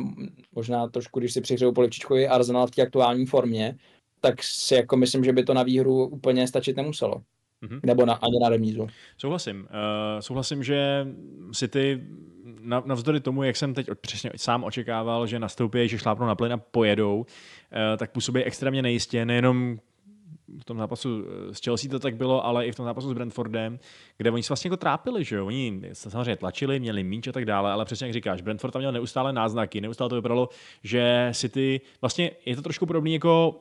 [0.54, 3.78] možná trošku, když si přihřeju polivčičku i Arsenal v té aktuální formě,
[4.20, 7.22] tak si jako myslím, že by to na výhru úplně stačit nemuselo.
[7.62, 7.80] Mm-hmm.
[7.82, 8.86] Nebo na, ani na remízu.
[9.18, 9.60] Souhlasím.
[9.60, 11.06] Uh, souhlasím, že
[11.52, 12.00] City
[12.84, 16.56] navzdory tomu, jak jsem teď přesně sám očekával, že nastoupí, že šlápnou na plyn a
[16.56, 17.26] pojedou, uh,
[17.96, 19.78] tak působí extrémně nejistě, nejenom
[20.60, 23.78] v tom zápasu s Chelsea to tak bylo, ale i v tom zápasu s Brentfordem,
[24.16, 25.46] kde oni se vlastně jako trápili, že jo?
[25.46, 28.80] Oni se samozřejmě tlačili, měli míč a tak dále, ale přesně jak říkáš, Brentford tam
[28.80, 30.48] měl neustále náznaky, neustále to vypadalo,
[30.82, 33.60] že City, vlastně je to trošku podobný jako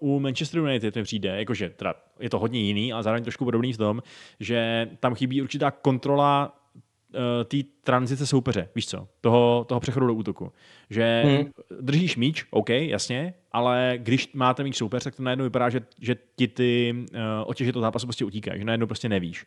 [0.00, 3.44] uh, u Manchester United mi přijde, jakože teda je to hodně jiný, ale zároveň trošku
[3.44, 4.02] podobný v tom,
[4.40, 6.59] že tam chybí určitá kontrola
[7.44, 10.52] té tranzice soupeře, víš co, toho, toho přechodu do útoku.
[10.90, 11.50] Že hmm.
[11.80, 16.16] držíš míč, OK, jasně, ale když máte míč soupeř, tak to najednou vypadá, že, že
[16.36, 19.46] ti ty uh, otěže toho zápasu prostě utíkají, že najednou prostě nevíš.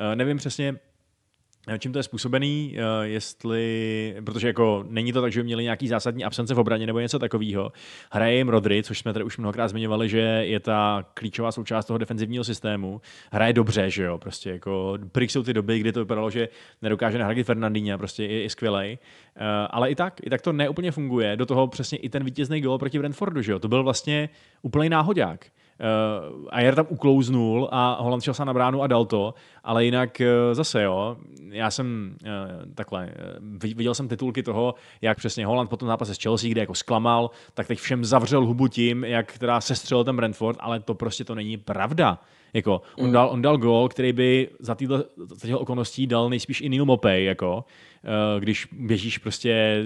[0.00, 0.93] Uh, nevím přesně, Eh,
[1.78, 5.88] čím to je způsobený, eh, jestli, protože jako není to tak, že by měli nějaký
[5.88, 7.72] zásadní absence v obraně nebo něco takového.
[8.12, 11.98] Hraje jim Rodry, což jsme tady už mnohokrát zmiňovali, že je ta klíčová součást toho
[11.98, 13.00] defenzivního systému.
[13.32, 16.48] Hraje dobře, že jo, prostě jako pryč jsou ty doby, kdy to vypadalo, že
[16.82, 18.98] nedokáže nahradit Fernandíně, prostě je, je skvělej.
[19.36, 21.36] Eh, ale i tak, i tak to neúplně funguje.
[21.36, 24.28] Do toho přesně i ten vítězný gol proti Brentfordu, že jo, to byl vlastně
[24.62, 25.46] úplný náhodák.
[25.80, 30.20] Uh, Ayer tam uklouznul a Holand šel se na bránu a dal to, ale jinak
[30.20, 31.16] uh, zase jo,
[31.48, 33.14] já jsem uh, takhle,
[33.60, 37.30] viděl jsem titulky toho, jak přesně Holand po tom zápase s Chelsea, kde jako zklamal,
[37.54, 41.34] tak teď všem zavřel hubu tím, jak teda sestřelil ten Brentford, ale to prostě to
[41.34, 42.18] není pravda.
[42.54, 43.12] Jako, on, mm.
[43.12, 47.24] dal, on dal gol, který by za tyhle, za okolností dal nejspíš i Neil Mopey,
[47.24, 47.64] jako,
[48.04, 49.84] uh, když běžíš prostě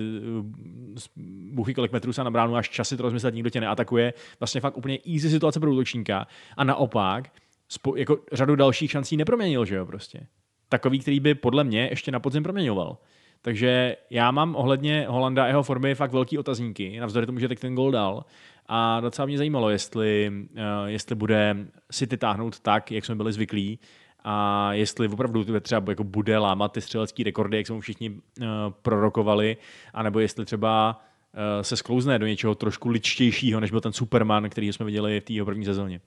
[1.52, 4.14] buchy kolik metrů se na bránu, až časy to rozmyslet, nikdo tě neatakuje.
[4.40, 6.26] Vlastně fakt úplně easy situace pro útočníka.
[6.56, 7.32] A naopak,
[7.68, 10.26] spo, jako řadu dalších šancí neproměnil, že jo, prostě.
[10.68, 12.96] Takový, který by podle mě ještě na podzim proměňoval.
[13.42, 17.58] Takže já mám ohledně Holanda a jeho formy fakt velký otazníky, navzdory tomu, že teď
[17.58, 18.24] ten gol dal.
[18.66, 21.56] A docela mě zajímalo, jestli, uh, jestli bude
[21.90, 23.78] si ty táhnout tak, jak jsme byli zvyklí,
[24.24, 28.46] a jestli opravdu třeba jako bude lámat ty střelecké rekordy, jak jsme mu všichni uh,
[28.82, 29.56] prorokovali,
[29.94, 31.00] anebo jestli třeba
[31.34, 35.24] uh, se sklouzne do něčeho trošku ličtějšího, než byl ten Superman, který jsme viděli v
[35.24, 36.00] té první sezóně.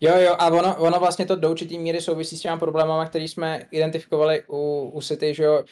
[0.00, 3.28] Jo, jo, a ono, ono vlastně to do určitý míry souvisí s těma problémama, který
[3.28, 5.62] jsme identifikovali u, u City, že jo.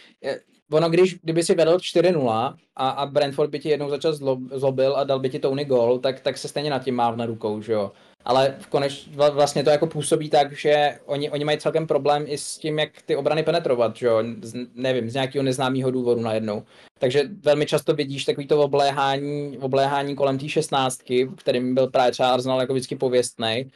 [0.73, 4.97] Ono, když, kdyby si vedl 4-0 a, a Brentford by ti jednou začal zlob, zlobil
[4.97, 7.73] a dal by ti Tony gol, tak, tak se stejně nad tím mávne rukou, že
[7.73, 7.93] jo.
[8.25, 12.39] Ale v koneč, vlastně to jako působí tak, že oni, oni mají celkem problém i
[12.39, 16.63] s tím, jak ty obrany penetrovat, že jo, z, nevím, z nějakého neznámého důvodu najednou.
[16.99, 22.33] Takže velmi často vidíš takový to obléhání, obléhání kolem té šestnáctky, kterým byl právě třeba
[22.33, 23.71] Arsenal jako vždycky pověstný,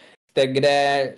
[0.45, 1.15] kde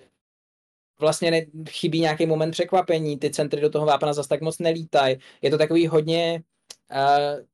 [1.01, 5.17] vlastně ne, chybí nějaký moment překvapení, ty centry do toho vápna zase tak moc nelítají.
[5.43, 6.43] Je to takový hodně,
[6.91, 7.45] uh,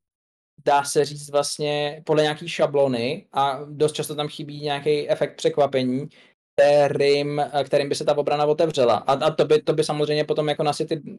[0.65, 6.09] dá se říct vlastně podle nějaký šablony a dost často tam chybí nějaký efekt překvapení,
[6.57, 8.95] kterým, kterým by se ta obrana otevřela.
[8.95, 11.17] A, a to, by, to by samozřejmě potom jako na City uh,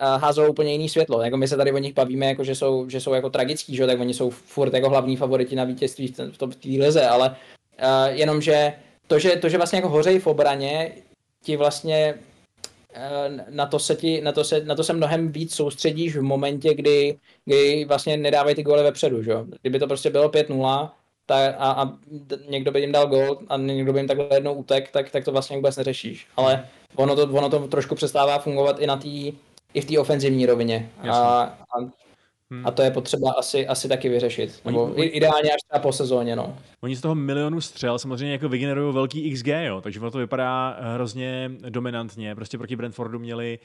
[0.00, 1.22] házelo úplně jiný světlo.
[1.22, 3.86] Jako my se tady o nich bavíme, jako že jsou, že jsou jako tragický, že
[3.86, 7.36] tak oni jsou furt jako hlavní favoriti na vítězství v, té lize, ale uh,
[8.06, 8.72] jenom, že
[9.06, 10.92] to, že to, že vlastně jako hořej v obraně,
[11.44, 12.14] ti vlastně
[12.94, 16.22] eh, na to, se ti, na, to se, na to se mnohem víc soustředíš v
[16.22, 19.22] momentě, kdy, kdy vlastně nedávají ty góly vepředu.
[19.22, 19.32] Že?
[19.60, 20.90] Kdyby to prostě bylo 5-0
[21.26, 21.92] tak, a, a
[22.48, 25.32] někdo by jim dal gól a někdo by jim takhle jednou utek, tak, tak to
[25.32, 26.26] vlastně vůbec neřešíš.
[26.36, 29.32] Ale ono to, ono to trošku přestává fungovat i na tý,
[29.74, 30.90] i v té ofenzivní rovině.
[31.10, 32.03] A, a
[32.54, 32.66] Hmm.
[32.66, 34.60] A to je potřeba asi, asi taky vyřešit.
[34.64, 36.36] Nebo oni, ideálně až třeba po sezóně.
[36.36, 36.56] No.
[36.80, 41.50] Oni z toho milionu střel samozřejmě jako vygenerují velký XG, jo, takže to vypadá hrozně
[41.68, 42.34] dominantně.
[42.34, 43.58] Prostě proti Brentfordu měli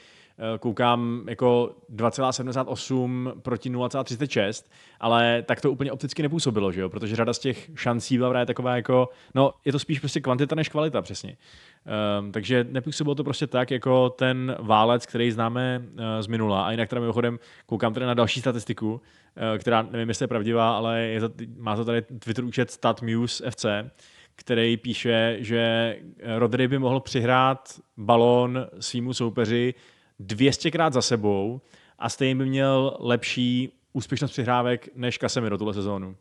[0.59, 4.65] koukám jako 2,78 proti 0,36,
[4.99, 6.89] ale tak to úplně opticky nepůsobilo, že jo?
[6.89, 10.55] protože řada z těch šancí byla právě taková jako, no je to spíš prostě kvantita
[10.55, 11.37] než kvalita přesně.
[12.19, 16.65] Um, takže nepůsobilo to prostě tak, jako ten válec, který známe uh, z minula.
[16.65, 18.99] A jinak teda mimochodem koukám tady na další statistiku, uh,
[19.57, 23.65] která nevím, jestli je pravdivá, ale je to, má to tady Twitter účet StatMuse FC,
[24.35, 25.95] který píše, že
[26.37, 29.73] Rodry by mohl přihrát balón svýmu soupeři
[30.19, 31.61] 200krát za sebou
[31.99, 36.15] a stejně by měl lepší úspěšnost přihrávek než Casemiro tuhle sezónu.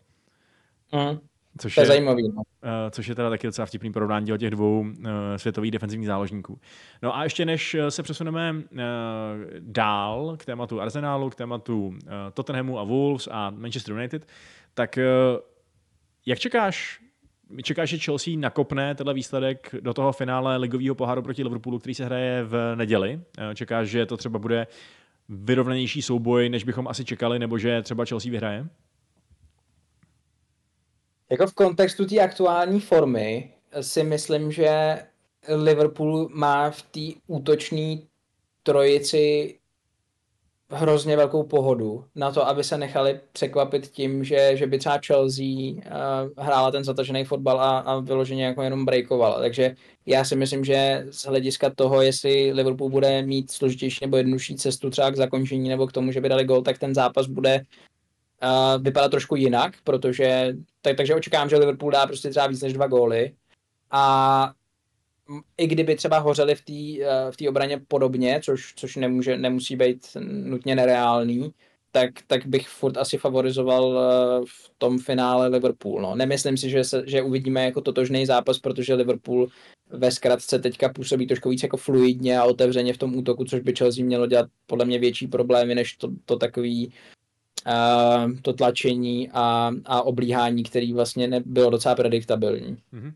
[0.93, 1.19] Mm.
[1.59, 2.29] Což to je, je zajímavý.
[2.29, 2.35] No.
[2.35, 2.43] Uh,
[2.91, 6.61] což je teda taky docela vtipný porovnání těch dvou uh, světových defenzivních záložníků.
[7.03, 8.79] No a ještě než se přesuneme uh,
[9.59, 11.95] dál k tématu Arsenalu, k tématu uh,
[12.35, 14.27] Tottenhamu a Wolves a Manchester United,
[14.75, 15.05] Tak eh,
[16.27, 17.01] jak čekáš,
[17.63, 22.05] čekáš, že Chelsea nakopne tenhle výsledek do toho finále ligového poháru proti Liverpoolu, který se
[22.05, 23.21] hraje v neděli?
[23.39, 24.67] Eh, Čekáš, že to třeba bude
[25.29, 28.67] vyrovnanější souboj, než bychom asi čekali, nebo že třeba Chelsea vyhraje?
[31.31, 34.99] Jako v kontextu té aktuální formy si myslím, že
[35.49, 37.97] Liverpool má v té útočné
[38.63, 39.58] trojici
[40.71, 45.45] hrozně velkou pohodu na to, aby se nechali překvapit tím, že, že by třeba Chelsea
[45.45, 45.81] uh,
[46.39, 49.39] hrála ten zatažený fotbal a, a vyloženě jako jenom breakovala.
[49.39, 49.75] Takže
[50.07, 54.91] já si myslím, že z hlediska toho, jestli Liverpool bude mít složitější nebo jednodušší cestu
[54.91, 57.61] třeba k zakončení nebo k tomu, že by dali gol, tak ten zápas bude
[58.43, 62.73] uh, vypadat trošku jinak, protože tak, takže očekávám, že Liverpool dá prostě třeba víc než
[62.73, 63.33] dva góly
[63.91, 64.53] a
[65.59, 70.07] i kdyby třeba hořeli v té v té obraně podobně, což, což nemůže, nemusí být
[70.21, 71.53] nutně nereálný,
[71.91, 74.01] tak, tak bych furt asi favorizoval
[74.45, 76.01] v tom finále Liverpool.
[76.03, 76.15] No.
[76.15, 79.49] Nemyslím si, že, se, že uvidíme jako totožný zápas, protože Liverpool
[79.91, 83.75] ve zkratce teďka působí trošku víc jako fluidně a otevřeně v tom útoku, což by
[83.75, 86.93] Chelsea mělo dělat podle mě větší problémy, než to, to takový
[87.67, 92.77] uh, to tlačení a, a oblíhání, který vlastně nebylo docela prediktabilní.
[92.93, 93.13] Mm-hmm.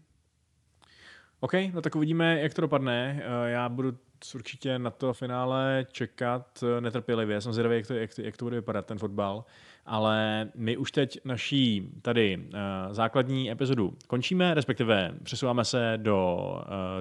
[1.44, 3.22] OK, no tak uvidíme, jak to dopadne.
[3.22, 3.92] Eh, já budu
[4.34, 7.40] určitě na to finále čekat eh, netrpělivě.
[7.40, 9.44] Jsem zvědavý, jak to, jak, to, jak to bude vypadat, ten fotbal.
[9.86, 12.52] Ale my už teď naší tady uh,
[12.90, 16.50] základní epizodu končíme, respektive přesouváme se do,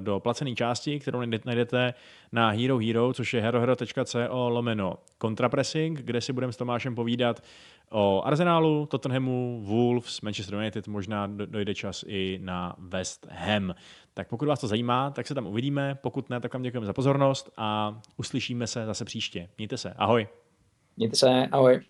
[0.00, 1.94] do placené části, kterou najdete
[2.32, 7.42] na Hero Hero, což je herohero.co lomeno kontrapressing, kde si budeme s Tomášem povídat
[7.92, 13.74] o Arsenálu, Tottenhamu, Wolves, Manchester United, možná dojde čas i na West Ham.
[14.14, 16.92] Tak pokud vás to zajímá, tak se tam uvidíme, pokud ne, tak vám děkujeme za
[16.92, 19.48] pozornost a uslyšíme se zase příště.
[19.58, 20.28] Mějte se, ahoj.
[20.96, 21.80] Mějte se, ahoj.